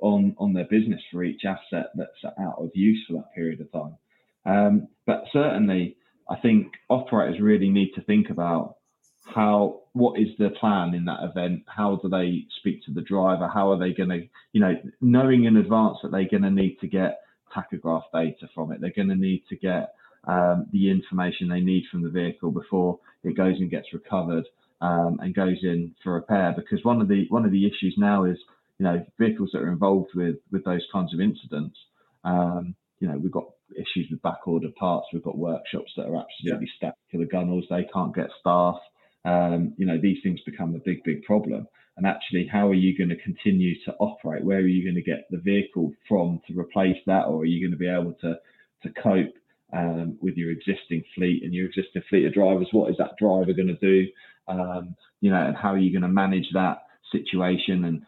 on 0.00 0.34
on 0.38 0.52
their 0.52 0.64
business 0.64 1.00
for 1.10 1.24
each 1.24 1.42
asset 1.44 1.90
that's 1.94 2.34
out 2.40 2.56
of 2.58 2.70
use 2.74 3.04
for 3.06 3.14
that 3.14 3.34
period 3.34 3.60
of 3.60 3.72
time. 3.72 3.96
Um, 4.44 4.88
but 5.06 5.24
certainly 5.32 5.96
i 6.28 6.36
think 6.36 6.72
operators 6.88 7.40
really 7.40 7.68
need 7.68 7.92
to 7.94 8.02
think 8.02 8.30
about 8.30 8.76
how 9.24 9.82
what 9.92 10.18
is 10.18 10.28
the 10.38 10.50
plan 10.50 10.94
in 10.94 11.04
that 11.06 11.22
event? 11.22 11.64
How 11.66 11.96
do 11.96 12.08
they 12.08 12.46
speak 12.58 12.84
to 12.84 12.92
the 12.92 13.02
driver? 13.02 13.48
How 13.48 13.70
are 13.70 13.78
they 13.78 13.92
going 13.92 14.10
to 14.10 14.22
you 14.52 14.60
know 14.60 14.74
knowing 15.00 15.44
in 15.44 15.56
advance 15.56 15.98
that 16.02 16.10
they're 16.10 16.28
going 16.28 16.42
to 16.42 16.50
need 16.50 16.78
to 16.80 16.88
get 16.88 17.20
tachograph 17.54 18.04
data 18.12 18.48
from 18.54 18.72
it. 18.72 18.80
They're 18.80 18.92
going 18.94 19.08
to 19.08 19.14
need 19.14 19.44
to 19.50 19.56
get 19.56 19.94
um, 20.26 20.66
the 20.72 20.90
information 20.90 21.48
they 21.48 21.60
need 21.60 21.84
from 21.90 22.02
the 22.02 22.08
vehicle 22.08 22.50
before 22.50 22.98
it 23.24 23.36
goes 23.36 23.56
and 23.58 23.70
gets 23.70 23.92
recovered 23.92 24.44
um, 24.80 25.18
and 25.20 25.34
goes 25.34 25.58
in 25.62 25.94
for 26.02 26.14
repair. 26.14 26.54
Because 26.56 26.84
one 26.84 27.00
of 27.00 27.08
the 27.08 27.26
one 27.28 27.44
of 27.44 27.52
the 27.52 27.66
issues 27.66 27.94
now 27.98 28.24
is 28.24 28.38
you 28.78 28.88
know 28.88 29.04
vehicles 29.18 29.50
that 29.52 29.62
are 29.62 29.70
involved 29.70 30.10
with 30.14 30.36
with 30.50 30.64
those 30.64 30.84
kinds 30.92 31.14
of 31.14 31.20
incidents 31.20 31.76
um, 32.24 32.74
you 32.98 33.06
know 33.06 33.16
we've 33.16 33.30
got 33.32 33.44
issues 33.76 34.10
with 34.10 34.20
back 34.22 34.46
order 34.46 34.68
parts 34.76 35.06
we've 35.12 35.22
got 35.22 35.38
workshops 35.38 35.92
that 35.96 36.06
are 36.06 36.16
absolutely 36.16 36.68
stacked 36.76 36.98
to 37.12 37.18
the 37.18 37.24
gunnels 37.24 37.64
they 37.70 37.86
can't 37.92 38.14
get 38.14 38.28
staff 38.40 38.76
um, 39.24 39.74
you 39.76 39.86
know 39.86 39.98
these 40.00 40.18
things 40.22 40.40
become 40.44 40.74
a 40.74 40.78
big 40.78 41.02
big 41.04 41.22
problem. 41.22 41.66
And 41.96 42.06
actually 42.06 42.48
how 42.50 42.68
are 42.68 42.74
you 42.74 42.96
going 42.96 43.10
to 43.10 43.22
continue 43.22 43.74
to 43.84 43.94
operate? 43.98 44.44
Where 44.44 44.58
are 44.58 44.66
you 44.66 44.82
going 44.82 44.94
to 44.94 45.02
get 45.02 45.26
the 45.30 45.38
vehicle 45.38 45.92
from 46.08 46.40
to 46.46 46.58
replace 46.58 46.96
that? 47.06 47.26
Or 47.26 47.42
are 47.42 47.44
you 47.44 47.60
going 47.60 47.72
to 47.72 47.78
be 47.78 47.88
able 47.88 48.14
to 48.22 48.38
to 48.82 49.02
cope 49.02 49.34
um, 49.72 50.18
with 50.20 50.36
your 50.36 50.50
existing 50.50 51.04
fleet 51.14 51.42
and 51.44 51.54
your 51.54 51.66
existing 51.66 52.02
fleet 52.08 52.26
of 52.26 52.34
drivers? 52.34 52.68
What 52.72 52.90
is 52.90 52.96
that 52.98 53.16
driver 53.18 53.52
going 53.52 53.68
to 53.68 53.76
do? 53.76 54.08
Um, 54.48 54.96
you 55.20 55.30
know 55.30 55.46
and 55.46 55.56
how 55.56 55.70
are 55.70 55.78
you 55.78 55.92
going 55.92 56.02
to 56.02 56.08
manage 56.08 56.48
that 56.54 56.78
situation? 57.12 57.84
And 57.84 58.02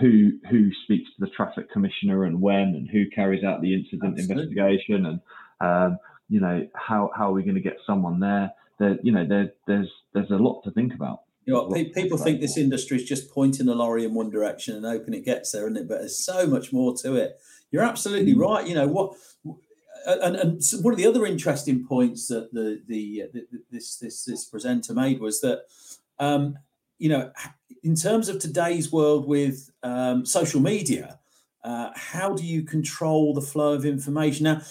who 0.00 0.38
who 0.50 0.70
speaks 0.84 1.10
to 1.10 1.24
the 1.24 1.30
traffic 1.36 1.70
commissioner 1.70 2.24
and 2.24 2.40
when? 2.40 2.74
And 2.74 2.88
who 2.88 3.10
carries 3.10 3.44
out 3.44 3.60
the 3.60 3.74
incident 3.74 4.18
Absolutely. 4.18 4.44
investigation? 4.44 5.06
And 5.06 5.20
um, 5.60 5.98
you 6.28 6.40
know 6.40 6.66
how 6.74 7.10
how 7.14 7.28
are 7.28 7.32
we 7.32 7.42
going 7.42 7.56
to 7.56 7.60
get 7.60 7.76
someone 7.86 8.20
there 8.20 8.50
there 8.78 8.98
you 9.02 9.12
know 9.12 9.26
there 9.26 9.52
there's 9.66 9.90
there's 10.12 10.30
a 10.30 10.36
lot 10.36 10.62
to 10.64 10.70
think 10.70 10.94
about 10.94 11.20
You 11.46 11.54
know, 11.54 11.68
pe- 11.68 11.90
people 11.90 12.18
think 12.18 12.40
this 12.40 12.56
industry 12.56 12.96
is 12.96 13.04
just 13.04 13.30
pointing 13.30 13.66
the 13.66 13.74
lorry 13.74 14.04
in 14.04 14.14
one 14.14 14.30
direction 14.30 14.76
and 14.76 14.84
hoping 14.86 15.14
it 15.14 15.24
gets 15.24 15.52
there, 15.52 15.64
isn't 15.64 15.76
it? 15.76 15.88
But 15.88 15.98
there's 16.00 16.18
so 16.24 16.46
much 16.46 16.72
more 16.72 16.94
to 17.02 17.16
it. 17.16 17.38
You're 17.70 17.82
absolutely 17.82 18.34
Mm. 18.34 18.40
right. 18.40 18.66
You 18.66 18.74
know 18.74 18.88
what? 18.88 19.16
And, 20.06 20.36
and 20.36 20.62
one 20.82 20.92
of 20.92 20.98
the 20.98 21.06
other 21.06 21.24
interesting 21.26 21.86
points 21.86 22.28
that 22.28 22.52
the 22.52 22.82
the, 22.86 23.22
uh, 23.22 23.26
the 23.32 23.46
this 23.70 23.96
this 23.96 24.24
this 24.24 24.44
presenter 24.44 24.92
made 24.94 25.18
was 25.20 25.40
that 25.40 25.62
um, 26.18 26.58
you 26.98 27.08
know 27.08 27.30
in 27.82 27.94
terms 27.94 28.28
of 28.28 28.38
today's 28.38 28.90
world 28.92 29.26
with 29.26 29.70
um, 29.82 30.24
social 30.24 30.60
media, 30.60 31.18
uh, 31.64 31.90
how 31.94 32.34
do 32.34 32.44
you 32.44 32.62
control 32.62 33.34
the 33.34 33.40
flow 33.52 33.72
of 33.74 33.84
information? 33.84 34.44
Now, 34.44 34.62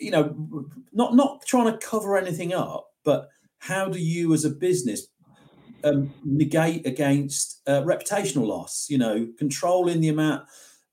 you 0.00 0.10
know, 0.10 0.66
not 0.92 1.14
not 1.14 1.44
trying 1.46 1.70
to 1.72 1.78
cover 1.78 2.16
anything 2.16 2.52
up, 2.52 2.92
but 3.04 3.28
how 3.60 3.88
do 3.88 3.98
you 3.98 4.34
as 4.34 4.44
a 4.44 4.50
business 4.50 5.06
um, 5.84 6.12
negate 6.24 6.86
against 6.86 7.62
uh, 7.66 7.82
reputational 7.82 8.46
loss? 8.46 8.86
You 8.90 8.98
know, 8.98 9.28
controlling 9.38 10.00
the 10.00 10.08
amount, 10.08 10.44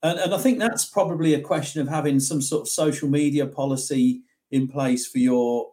and, 0.02 0.18
and 0.18 0.34
I 0.34 0.38
think 0.38 0.58
that's 0.58 0.84
probably 0.84 1.34
a 1.34 1.40
question 1.40 1.82
of 1.82 1.88
having 1.88 2.20
some 2.20 2.40
sort 2.40 2.62
of 2.62 2.68
social 2.68 3.08
media 3.08 3.46
policy 3.46 4.22
in 4.50 4.68
place 4.68 5.06
for 5.06 5.18
your 5.18 5.72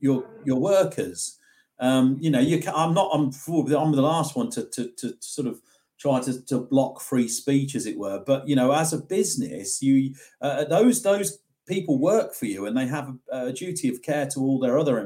your 0.00 0.28
your 0.44 0.60
workers. 0.60 1.38
Um, 1.78 2.18
you 2.20 2.30
know, 2.30 2.40
you 2.40 2.60
can, 2.60 2.74
I'm 2.76 2.92
not. 2.92 3.10
I'm 3.12 3.30
I'm 3.48 3.92
the 3.92 4.02
last 4.02 4.36
one 4.36 4.50
to 4.50 4.64
to, 4.64 4.88
to 4.98 5.14
sort 5.20 5.48
of 5.48 5.60
try 5.98 6.20
to, 6.20 6.44
to 6.46 6.58
block 6.58 7.00
free 7.00 7.28
speech, 7.28 7.76
as 7.76 7.86
it 7.86 7.96
were. 7.96 8.22
But 8.26 8.48
you 8.48 8.56
know, 8.56 8.72
as 8.72 8.92
a 8.92 8.98
business, 8.98 9.80
you 9.80 10.14
uh, 10.40 10.64
those 10.64 11.02
those 11.02 11.38
people 11.66 11.98
work 11.98 12.34
for 12.34 12.46
you, 12.46 12.66
and 12.66 12.76
they 12.76 12.86
have 12.86 13.14
a, 13.30 13.46
a 13.46 13.52
duty 13.52 13.88
of 13.88 14.02
care 14.02 14.26
to 14.26 14.40
all 14.40 14.58
their 14.58 14.78
other 14.78 14.98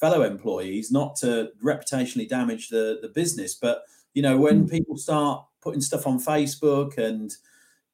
fellow 0.00 0.22
employees, 0.22 0.90
not 0.90 1.14
to 1.16 1.50
reputationally 1.62 2.28
damage 2.28 2.68
the 2.68 2.98
the 3.02 3.08
business. 3.08 3.54
But 3.54 3.82
you 4.14 4.22
know, 4.22 4.38
when 4.38 4.68
people 4.68 4.96
start 4.96 5.44
putting 5.60 5.80
stuff 5.80 6.06
on 6.06 6.18
Facebook 6.18 6.98
and 6.98 7.30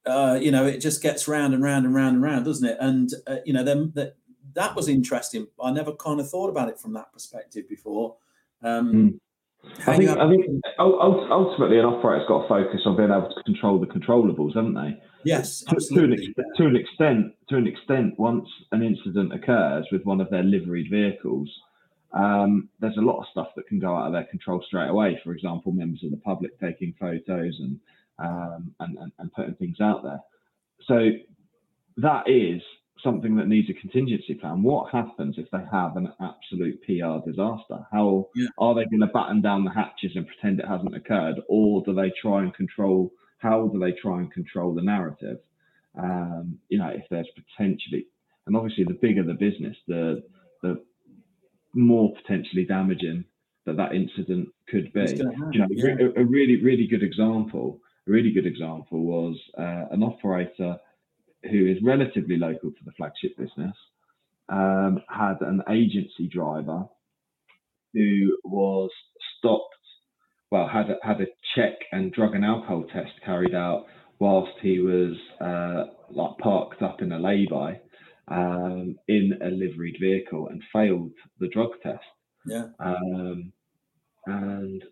uh, 0.06 0.38
you 0.40 0.52
know, 0.52 0.64
it 0.64 0.78
just 0.78 1.02
gets 1.02 1.26
round 1.26 1.52
and 1.52 1.62
round 1.62 1.84
and 1.84 1.94
round 1.94 2.14
and 2.14 2.22
round, 2.22 2.44
doesn't 2.44 2.66
it? 2.66 2.78
And 2.80 3.10
uh, 3.26 3.38
you 3.44 3.52
know, 3.52 3.64
then 3.64 3.92
that 3.94 4.16
that 4.54 4.76
was 4.76 4.88
interesting. 4.88 5.48
I 5.60 5.72
never 5.72 5.92
kind 5.92 6.20
of 6.20 6.30
thought 6.30 6.48
about 6.48 6.68
it 6.68 6.78
from 6.78 6.92
that 6.94 7.12
perspective 7.12 7.68
before. 7.68 8.16
Um, 8.62 9.20
how 9.80 9.92
I 9.92 9.96
think, 9.96 10.10
I 10.10 10.28
think 10.30 10.46
ul- 10.78 11.00
ul- 11.00 11.32
ultimately 11.32 11.78
an 11.78 11.84
operator's 11.84 12.28
got 12.28 12.42
to 12.42 12.48
focus 12.48 12.82
on 12.86 12.96
being 12.96 13.10
able 13.10 13.28
to 13.28 13.42
control 13.42 13.80
the 13.80 13.86
controllables, 13.86 14.54
haven't 14.54 14.74
they? 14.74 14.96
yes, 15.24 15.64
To, 15.64 15.74
to, 15.74 16.04
an, 16.04 16.34
to 16.56 16.66
an 16.66 16.76
extent, 16.76 17.32
to 17.48 17.56
an 17.56 17.66
extent, 17.66 18.18
once 18.18 18.48
an 18.70 18.82
incident 18.84 19.34
occurs 19.34 19.86
with 19.90 20.04
one 20.04 20.20
of 20.20 20.30
their 20.30 20.44
liveried 20.44 20.88
vehicles, 20.88 21.50
um, 22.12 22.68
there's 22.80 22.96
a 22.96 23.02
lot 23.02 23.20
of 23.20 23.26
stuff 23.30 23.48
that 23.56 23.66
can 23.66 23.78
go 23.78 23.94
out 23.94 24.06
of 24.06 24.12
their 24.12 24.24
control 24.24 24.62
straight 24.66 24.88
away. 24.88 25.20
For 25.24 25.32
example, 25.32 25.72
members 25.72 26.02
of 26.04 26.10
the 26.10 26.16
public 26.18 26.58
taking 26.60 26.94
photos 26.98 27.58
and 27.60 27.80
um, 28.18 28.74
and, 28.80 28.96
and, 28.98 29.12
and 29.18 29.32
putting 29.32 29.54
things 29.54 29.80
out 29.80 30.02
there. 30.02 30.20
So 30.86 31.10
that 31.98 32.28
is 32.28 32.62
something 33.02 33.36
that 33.36 33.48
needs 33.48 33.68
a 33.70 33.74
contingency 33.74 34.34
plan. 34.34 34.62
What 34.62 34.90
happens 34.90 35.36
if 35.38 35.50
they 35.50 35.62
have 35.70 35.96
an 35.96 36.12
absolute 36.20 36.80
PR 36.82 37.28
disaster? 37.28 37.86
How 37.92 38.28
yeah. 38.34 38.48
are 38.58 38.74
they 38.74 38.84
going 38.86 39.00
to 39.00 39.06
batten 39.08 39.42
down 39.42 39.64
the 39.64 39.70
hatches 39.70 40.12
and 40.14 40.26
pretend 40.26 40.60
it 40.60 40.66
hasn't 40.66 40.96
occurred, 40.96 41.36
or 41.48 41.82
do 41.84 41.94
they 41.94 42.12
try 42.20 42.42
and 42.42 42.54
control? 42.54 43.12
How 43.38 43.68
do 43.68 43.78
they 43.78 43.92
try 43.92 44.18
and 44.18 44.32
control 44.32 44.74
the 44.74 44.82
narrative? 44.82 45.38
Um, 45.98 46.58
you 46.68 46.78
know, 46.78 46.88
if 46.88 47.04
there's 47.10 47.28
potentially, 47.34 48.06
and 48.46 48.56
obviously, 48.56 48.84
the 48.84 48.94
bigger 48.94 49.22
the 49.22 49.34
business, 49.34 49.76
the 49.86 50.22
the 50.62 50.82
more 51.76 52.12
potentially 52.14 52.64
damaging 52.64 53.24
that 53.66 53.76
that 53.76 53.94
incident 53.94 54.48
could 54.68 54.92
be. 54.92 55.04
You 55.52 55.60
know, 55.60 55.66
yeah. 55.70 55.94
a, 56.00 56.22
a, 56.22 56.24
really, 56.24 56.62
really 56.62 56.86
good 56.86 57.02
example. 57.02 57.80
A 58.08 58.10
really 58.10 58.32
good 58.32 58.46
example 58.46 59.00
was 59.00 59.36
uh, 59.58 59.92
an 59.92 60.02
operator 60.02 60.76
who 61.50 61.66
is 61.66 61.78
relatively 61.82 62.36
local 62.36 62.70
to 62.70 62.84
the 62.84 62.92
flagship 62.92 63.36
business 63.36 63.76
um, 64.48 65.02
had 65.08 65.40
an 65.40 65.62
agency 65.68 66.28
driver 66.30 66.84
who 67.92 68.38
was 68.44 68.90
stopped. 69.38 69.74
Well, 70.50 70.68
had 70.68 70.90
a, 70.90 70.96
had 71.02 71.20
a 71.20 71.26
check 71.56 71.74
and 71.92 72.12
drug 72.12 72.34
and 72.34 72.44
alcohol 72.44 72.84
test 72.92 73.12
carried 73.24 73.54
out 73.54 73.86
whilst 74.18 74.52
he 74.62 74.78
was 74.78 75.16
uh, 75.40 75.92
like 76.10 76.38
parked 76.38 76.82
up 76.82 77.02
in 77.02 77.12
a 77.12 77.18
lay-by 77.18 77.80
um, 78.28 78.96
in 79.08 79.38
a 79.42 79.50
liveried 79.50 79.96
vehicle 80.00 80.48
and 80.48 80.62
failed 80.72 81.12
the 81.40 81.48
drug 81.48 81.70
test. 81.82 82.04
Yeah. 82.46 82.68
Um, 82.78 83.52
and 84.26 84.82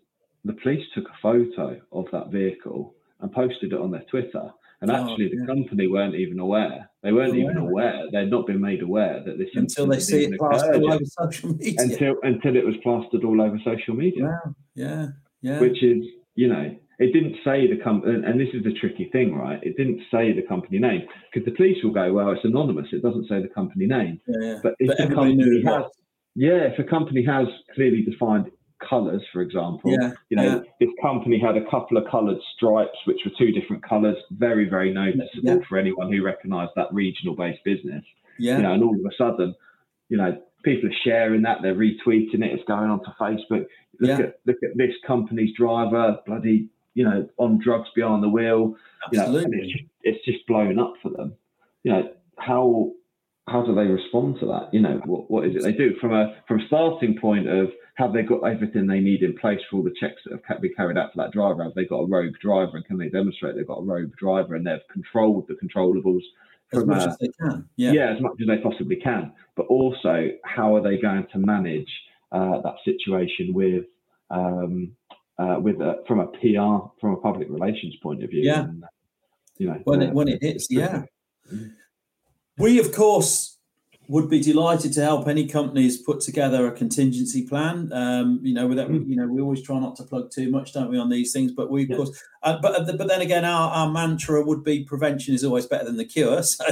the 0.43 0.53
police 0.53 0.85
took 0.93 1.05
a 1.05 1.21
photo 1.21 1.79
of 1.91 2.05
that 2.11 2.29
vehicle 2.29 2.93
and 3.19 3.31
posted 3.31 3.73
it 3.73 3.79
on 3.79 3.91
their 3.91 4.05
Twitter. 4.09 4.51
And 4.81 4.91
oh, 4.91 4.95
actually, 4.95 5.29
the 5.29 5.37
yeah. 5.37 5.45
company 5.45 5.87
weren't 5.87 6.15
even 6.15 6.39
aware. 6.39 6.89
They 7.01 7.11
weren't 7.11 7.31
aware. 7.31 7.51
even 7.51 7.57
aware. 7.57 8.03
They'd 8.11 8.29
not 8.29 8.45
been 8.45 8.61
made 8.61 8.81
aware 8.81 9.23
that 9.25 9.37
this 9.37 9.49
until 9.55 9.87
they 9.87 9.99
see 9.99 10.25
it 10.25 10.37
plastered 10.37 10.81
all 10.83 10.93
over 10.93 11.05
social 11.05 11.53
media. 11.53 11.75
Until 11.79 12.15
until 12.23 12.55
it 12.55 12.65
was 12.65 12.75
plastered 12.83 13.23
all 13.23 13.41
over 13.41 13.57
social 13.63 13.95
media. 13.95 14.25
Wow. 14.25 14.55
Yeah. 14.75 15.07
Yeah. 15.41 15.59
Which 15.59 15.81
is, 15.81 16.03
you 16.35 16.49
know, 16.49 16.75
it 16.99 17.11
didn't 17.13 17.35
say 17.43 17.67
the 17.67 17.81
company, 17.83 18.21
and 18.25 18.39
this 18.39 18.49
is 18.53 18.63
the 18.63 18.73
tricky 18.73 19.09
thing, 19.11 19.35
right? 19.35 19.59
It 19.63 19.75
didn't 19.77 20.01
say 20.11 20.33
the 20.33 20.41
company 20.41 20.79
name 20.79 21.03
because 21.31 21.45
the 21.45 21.55
police 21.55 21.83
will 21.83 21.91
go, 21.91 22.13
well, 22.13 22.31
it's 22.31 22.45
anonymous. 22.45 22.87
It 22.91 23.01
doesn't 23.01 23.27
say 23.27 23.41
the 23.41 23.49
company 23.49 23.85
name. 23.85 24.21
Yeah. 24.27 24.59
But 24.63 24.75
if 24.79 24.87
but 24.87 24.97
the 24.97 25.13
company 25.13 25.63
has, 25.65 25.83
yeah, 26.35 26.67
if 26.71 26.79
a 26.79 26.83
company 26.83 27.23
has 27.25 27.47
clearly 27.73 28.03
defined 28.03 28.51
colours, 28.87 29.21
for 29.33 29.41
example, 29.41 29.91
yeah, 29.91 30.11
you 30.29 30.37
know, 30.37 30.43
yeah. 30.43 30.59
this 30.79 30.89
company 31.01 31.39
had 31.39 31.57
a 31.57 31.69
couple 31.69 31.97
of 31.97 32.05
coloured 32.09 32.37
stripes, 32.55 32.97
which 33.05 33.19
were 33.25 33.31
two 33.37 33.51
different 33.51 33.83
colours, 33.83 34.17
very, 34.31 34.69
very 34.69 34.93
noticeable 34.93 35.61
for 35.67 35.77
anyone 35.77 36.11
who 36.11 36.23
recognised 36.23 36.71
that 36.75 36.93
regional-based 36.93 37.63
business. 37.63 38.03
Yeah. 38.37 38.57
You 38.57 38.63
know, 38.63 38.73
and 38.73 38.83
all 38.83 38.95
of 38.95 39.05
a 39.05 39.15
sudden, 39.17 39.55
you 40.09 40.17
know, 40.17 40.41
people 40.63 40.89
are 40.89 40.99
sharing 41.03 41.41
that, 41.43 41.59
they're 41.61 41.75
retweeting 41.75 42.43
it, 42.43 42.51
it's 42.53 42.63
going 42.67 42.89
onto 42.89 43.11
Facebook. 43.19 43.65
Look 43.99 44.19
Yeah. 44.19 44.25
at 44.25 44.39
look 44.45 44.57
at 44.61 44.75
this 44.75 44.93
company's 45.07 45.55
driver, 45.55 46.19
bloody 46.25 46.67
you 46.95 47.03
know, 47.03 47.29
on 47.37 47.59
drugs 47.63 47.89
behind 47.95 48.23
the 48.23 48.29
wheel. 48.29 48.75
You 49.11 49.19
know, 49.19 49.25
Absolutely. 49.25 49.57
it's 49.59 49.73
just, 49.73 49.83
it's 50.01 50.25
just 50.25 50.47
blown 50.47 50.79
up 50.79 50.93
for 51.03 51.11
them. 51.11 51.35
You 51.83 51.91
know, 51.93 52.09
how 52.39 52.91
how 53.47 53.63
do 53.63 53.75
they 53.75 53.85
respond 53.85 54.39
to 54.39 54.47
that? 54.47 54.69
You 54.73 54.81
know, 54.81 54.99
what, 55.05 55.29
what 55.29 55.45
is 55.45 55.55
it 55.55 55.61
they 55.61 55.73
do 55.73 55.93
from 56.01 56.13
a 56.13 56.35
from 56.47 56.61
a 56.61 56.67
starting 56.67 57.17
point 57.19 57.47
of 57.47 57.67
have 57.95 58.11
they 58.11 58.23
got 58.23 58.43
everything 58.43 58.87
they 58.87 58.99
need 58.99 59.21
in 59.21 59.37
place 59.37 59.59
for 59.69 59.77
all 59.77 59.83
the 59.83 59.93
checks 59.99 60.21
that 60.25 60.41
have 60.47 60.61
been 60.61 60.73
carried 60.75 60.97
out 60.97 61.13
for 61.13 61.23
that 61.23 61.31
driver? 61.31 61.63
Have 61.63 61.75
they 61.75 61.85
got 61.85 61.99
a 61.99 62.07
rogue 62.07 62.33
driver 62.41 62.77
and 62.77 62.85
can 62.85 62.97
they 62.97 63.09
demonstrate 63.09 63.55
they've 63.55 63.67
got 63.67 63.79
a 63.79 63.85
rogue 63.85 64.15
driver 64.17 64.55
and 64.55 64.65
they've 64.65 64.79
controlled 64.91 65.47
the 65.47 65.55
controllables 65.55 66.21
as 66.73 66.79
from 66.79 66.89
much 66.89 67.07
as 67.07 67.17
they 67.19 67.29
can. 67.39 67.69
Yeah. 67.75 67.91
yeah, 67.91 68.13
as 68.15 68.21
much 68.21 68.33
as 68.41 68.47
they 68.47 68.57
possibly 68.57 68.95
can. 68.97 69.31
But 69.55 69.67
also, 69.67 70.29
how 70.43 70.75
are 70.75 70.81
they 70.81 70.97
going 70.97 71.27
to 71.31 71.37
manage 71.37 71.89
uh, 72.31 72.61
that 72.61 72.75
situation 72.83 73.53
with 73.53 73.85
um, 74.29 74.91
uh, 75.37 75.57
with 75.61 75.81
a, 75.81 76.03
from 76.07 76.19
a 76.19 76.27
PR, 76.27 76.89
from 76.99 77.13
a 77.13 77.17
public 77.17 77.49
relations 77.49 77.95
point 77.97 78.23
of 78.23 78.29
view? 78.29 78.43
Yeah. 78.43 78.63
And, 78.63 78.83
you 79.57 79.67
know, 79.67 79.79
When 79.83 80.01
uh, 80.01 80.05
it 80.05 80.13
when 80.13 80.27
it 80.27 80.41
hits, 80.41 80.67
yeah. 80.69 81.03
We 82.57 82.79
of 82.79 82.93
course 82.93 83.55
would 84.07 84.29
be 84.29 84.39
delighted 84.39 84.93
to 84.93 85.01
help 85.01 85.27
any 85.27 85.47
companies 85.47 85.97
put 85.97 86.19
together 86.21 86.67
a 86.67 86.71
contingency 86.71 87.47
plan. 87.47 87.91
Um, 87.91 88.39
you 88.43 88.53
know, 88.53 88.67
without 88.67 88.89
Mm. 88.89 89.09
you 89.09 89.15
know, 89.15 89.25
we 89.27 89.41
always 89.41 89.63
try 89.63 89.79
not 89.79 89.95
to 89.95 90.03
plug 90.03 90.29
too 90.29 90.51
much, 90.51 90.73
don't 90.73 90.91
we, 90.91 90.99
on 90.99 91.09
these 91.09 91.33
things? 91.33 91.51
But 91.51 91.71
we 91.71 91.83
of 91.83 91.89
Yeah. 91.89 91.95
course, 91.97 92.23
uh, 92.43 92.59
but 92.61 92.85
but 92.97 93.07
then 93.07 93.21
again, 93.21 93.45
our, 93.45 93.71
our 93.71 93.91
mantra 93.91 94.45
would 94.45 94.63
be 94.63 94.83
prevention 94.83 95.33
is 95.33 95.43
always 95.43 95.65
better 95.65 95.85
than 95.85 95.97
the 95.97 96.05
cure. 96.05 96.41
So, 96.43 96.65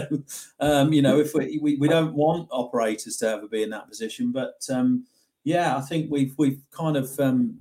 um, 0.59 0.93
you 0.93 1.01
know, 1.01 1.19
if 1.19 1.33
we, 1.33 1.59
we 1.61 1.75
we 1.77 1.87
don't 1.87 2.13
want 2.13 2.49
operators 2.51 3.17
to 3.17 3.29
ever 3.29 3.47
be 3.47 3.63
in 3.63 3.71
that 3.71 3.89
position, 3.89 4.31
but 4.31 4.55
um, 4.69 5.05
yeah, 5.43 5.75
I 5.75 5.81
think 5.81 6.11
we've 6.11 6.35
we've 6.37 6.61
kind 6.71 6.95
of 6.95 7.19
um, 7.19 7.59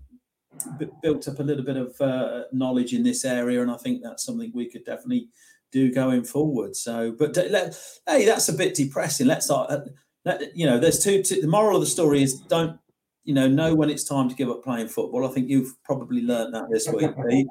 b- 0.78 0.88
built 1.02 1.28
up 1.28 1.38
a 1.38 1.42
little 1.42 1.64
bit 1.64 1.76
of 1.76 2.00
uh, 2.00 2.44
knowledge 2.52 2.92
in 2.92 3.02
this 3.02 3.24
area, 3.24 3.62
and 3.62 3.70
I 3.70 3.76
think 3.76 4.02
that's 4.02 4.24
something 4.24 4.50
we 4.54 4.68
could 4.68 4.84
definitely 4.84 5.28
do 5.70 5.92
going 5.92 6.24
forward. 6.24 6.76
So, 6.76 7.12
but 7.18 7.36
let, 7.36 7.78
hey, 8.06 8.24
that's 8.24 8.48
a 8.48 8.52
bit 8.52 8.74
depressing. 8.74 9.26
Let's 9.26 9.46
start. 9.46 9.70
Uh, 9.70 9.80
let, 10.24 10.56
you 10.56 10.66
know, 10.66 10.78
there's 10.78 11.02
two, 11.02 11.22
two. 11.22 11.40
The 11.40 11.48
moral 11.48 11.76
of 11.76 11.82
the 11.82 11.86
story 11.86 12.22
is 12.22 12.40
don't 12.40 12.78
you 13.24 13.34
know 13.34 13.48
know 13.48 13.74
when 13.74 13.90
it's 13.90 14.04
time 14.04 14.28
to 14.28 14.34
give 14.34 14.50
up 14.50 14.62
playing 14.62 14.88
football. 14.88 15.26
I 15.26 15.32
think 15.32 15.48
you've 15.48 15.82
probably 15.84 16.22
learned 16.22 16.54
that 16.54 16.70
this 16.70 16.88
week, 16.88 17.10
Pete. 17.28 17.48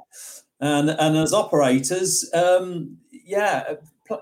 And 0.60 0.92
and 0.92 1.18
as 1.18 1.34
operators, 1.34 2.30
um, 2.34 2.98
yeah, 3.12 3.74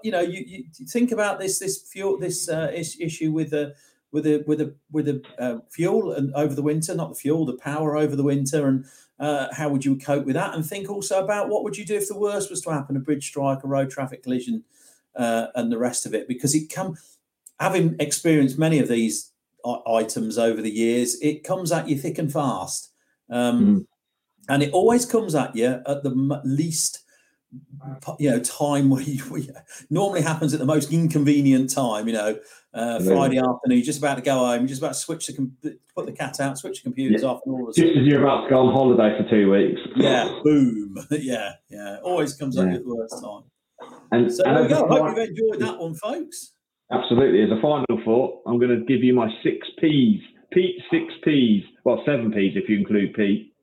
you 0.03 0.11
know, 0.11 0.21
you, 0.21 0.43
you 0.45 0.63
you 0.77 0.85
think 0.85 1.11
about 1.11 1.39
this 1.39 1.59
this 1.59 1.89
fuel 1.91 2.17
this 2.17 2.49
uh, 2.49 2.71
issue 2.73 3.31
with 3.31 3.51
the 3.51 3.75
with 4.11 4.23
the 4.23 4.43
with 4.47 4.59
the 4.59 4.75
with 4.91 5.05
the 5.05 5.23
uh, 5.37 5.59
fuel 5.69 6.11
and 6.13 6.33
over 6.35 6.55
the 6.55 6.61
winter, 6.63 6.95
not 6.95 7.09
the 7.09 7.15
fuel, 7.19 7.45
the 7.45 7.57
power 7.57 7.95
over 7.97 8.15
the 8.15 8.23
winter, 8.23 8.67
and 8.67 8.85
uh, 9.19 9.47
how 9.53 9.69
would 9.69 9.85
you 9.85 9.97
cope 9.97 10.25
with 10.25 10.35
that? 10.35 10.55
And 10.55 10.65
think 10.65 10.89
also 10.89 11.23
about 11.23 11.49
what 11.49 11.63
would 11.63 11.77
you 11.77 11.85
do 11.85 11.95
if 11.95 12.07
the 12.07 12.17
worst 12.17 12.49
was 12.49 12.61
to 12.61 12.71
happen, 12.71 12.95
a 12.97 12.99
bridge 12.99 13.27
strike, 13.27 13.63
a 13.63 13.67
road 13.67 13.89
traffic 13.91 14.23
collision, 14.23 14.63
uh, 15.15 15.47
and 15.55 15.71
the 15.71 15.77
rest 15.77 16.05
of 16.05 16.13
it, 16.13 16.27
because 16.27 16.55
it 16.55 16.73
come 16.73 16.97
having 17.59 17.95
experienced 17.99 18.57
many 18.57 18.79
of 18.79 18.87
these 18.87 19.31
items 19.85 20.37
over 20.37 20.61
the 20.61 20.71
years, 20.71 21.19
it 21.21 21.43
comes 21.43 21.71
at 21.71 21.89
you 21.89 21.97
thick 21.97 22.17
and 22.17 22.31
fast, 22.31 22.91
um, 23.29 23.59
Mm. 23.61 23.85
and 24.47 24.63
it 24.63 24.71
always 24.73 25.05
comes 25.05 25.35
at 25.35 25.55
you 25.55 25.81
at 25.85 26.03
the 26.03 26.09
m- 26.11 26.41
least 26.45 27.01
you 28.19 28.29
know 28.29 28.39
time 28.39 28.89
where 28.89 29.01
you- 29.01 29.47
normally 29.89 30.21
happens 30.21 30.53
at 30.53 30.59
the 30.59 30.65
most 30.65 30.91
inconvenient 30.93 31.69
time 31.69 32.07
you 32.07 32.13
know 32.13 32.37
uh, 32.73 32.99
friday 33.03 33.37
afternoon 33.37 33.77
you're 33.77 33.81
just 33.81 33.99
about 33.99 34.15
to 34.15 34.21
go 34.21 34.35
home 34.39 34.59
you're 34.61 34.67
just 34.67 34.81
about 34.81 34.93
to 34.93 34.99
switch 34.99 35.25
the 35.27 35.33
com- 35.33 35.55
put 35.95 36.05
the 36.05 36.11
cat 36.11 36.39
out 36.39 36.57
switch 36.57 36.77
the 36.79 36.83
computers 36.83 37.23
Yeah. 37.23 37.29
off 37.29 37.41
and 37.45 37.55
all 37.55 37.63
of 37.63 37.69
a 37.69 37.73
Just 37.73 37.97
as 37.97 38.05
you're 38.05 38.21
about 38.23 38.43
to 38.43 38.49
go 38.49 38.59
on 38.59 38.73
holiday 38.73 39.17
for 39.21 39.29
two 39.29 39.49
weeks. 39.51 39.81
yeah 39.95 40.39
boom 40.43 40.95
yeah 41.11 41.53
yeah 41.69 41.97
always 42.03 42.35
comes 42.35 42.57
at 42.57 42.65
Yeah. 42.65 42.71
you 42.73 42.77
at 42.77 42.83
the 42.85 42.95
worst 42.95 43.23
time 43.23 43.43
And, 44.11 44.31
so 44.31 44.43
and 44.45 44.55
there 44.57 44.63
we 44.63 44.69
go 44.69 44.87
hope 44.87 45.17
you've 45.17 45.29
enjoyed 45.29 45.59
that 45.61 45.79
one 45.79 45.95
folks 45.95 46.53
Absolutely. 46.91 47.43
As 47.43 47.51
a 47.51 47.61
final 47.61 47.85
thought, 48.03 48.41
I'm 48.47 48.57
going 48.57 48.71
to 48.79 48.83
give 48.83 49.03
you 49.03 49.13
my 49.13 49.29
six 49.43 49.67
P's. 49.79 50.19
Pete, 50.51 50.81
six 50.89 51.05
P's. 51.23 51.63
Well, 51.85 52.01
seven 52.03 52.31
P's 52.31 52.53
if 52.55 52.67
you 52.67 52.79
include 52.79 53.13
Pete. 53.13 53.53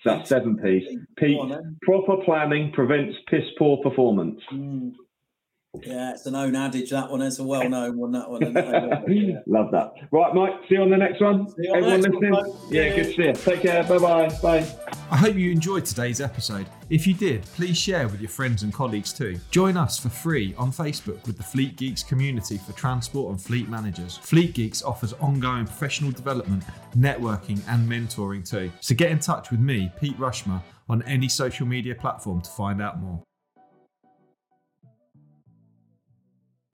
So 0.00 0.08
that's 0.16 0.30
seven 0.30 0.56
P's. 0.56 0.82
Pete, 1.18 1.38
on 1.38 1.76
proper 1.82 2.16
planning 2.24 2.72
prevents 2.72 3.18
piss 3.28 3.42
poor 3.58 3.76
performance. 3.82 4.40
Mm. 4.50 4.92
Yeah 5.82 6.12
it's 6.12 6.24
an 6.26 6.32
known 6.34 6.54
adage 6.56 6.90
that 6.90 7.10
one 7.10 7.20
it's 7.22 7.38
a 7.38 7.44
well-known 7.44 7.96
one 7.98 8.12
that 8.12 8.30
one? 8.30 8.42
Yeah. 9.14 9.40
Love 9.46 9.70
that. 9.72 9.92
Right, 10.10 10.34
Mike. 10.34 10.52
See 10.68 10.74
you 10.76 10.82
on 10.82 10.90
the 10.90 10.96
next 10.96 11.20
one. 11.20 11.48
See 11.50 11.54
you 11.58 11.70
on 11.72 11.76
Everyone 11.78 12.00
next 12.00 12.14
listening? 12.14 12.34
folks. 12.34 12.58
yeah, 12.72 12.82
Yeah. 12.82 12.96
good 12.96 13.04
to 13.04 13.12
see 13.14 13.22
you. 13.22 13.32
Take 13.34 13.60
care. 13.62 13.84
Bye-bye. 13.84 14.28
Bye. 14.42 14.66
I 15.10 15.16
hope 15.16 15.36
you 15.36 15.50
enjoyed 15.52 15.84
today's 15.84 16.20
episode. 16.20 16.66
If 16.90 17.06
you 17.06 17.14
did, 17.14 17.42
please 17.42 17.76
share 17.78 18.08
with 18.08 18.20
your 18.20 18.30
friends 18.30 18.62
and 18.62 18.72
colleagues 18.72 19.12
too. 19.12 19.38
Join 19.50 19.76
us 19.76 19.98
for 19.98 20.08
free 20.08 20.54
on 20.56 20.72
Facebook 20.72 21.24
with 21.26 21.36
the 21.36 21.42
Fleet 21.42 21.76
Geeks 21.76 22.02
community 22.02 22.58
for 22.58 22.72
transport 22.72 23.30
and 23.30 23.40
fleet 23.40 23.68
managers. 23.68 24.16
Fleet 24.18 24.54
Geeks 24.54 24.82
offers 24.82 25.12
ongoing 25.14 25.66
professional 25.66 26.10
development, 26.10 26.64
networking, 26.96 27.60
and 27.68 27.88
mentoring 27.88 28.48
too. 28.48 28.70
So 28.80 28.94
get 28.94 29.10
in 29.10 29.18
touch 29.20 29.50
with 29.50 29.60
me, 29.60 29.92
Pete 30.00 30.18
Rushmer, 30.18 30.60
on 30.88 31.02
any 31.02 31.28
social 31.28 31.66
media 31.66 31.94
platform 31.94 32.40
to 32.42 32.50
find 32.50 32.80
out 32.82 33.00
more. 33.00 33.22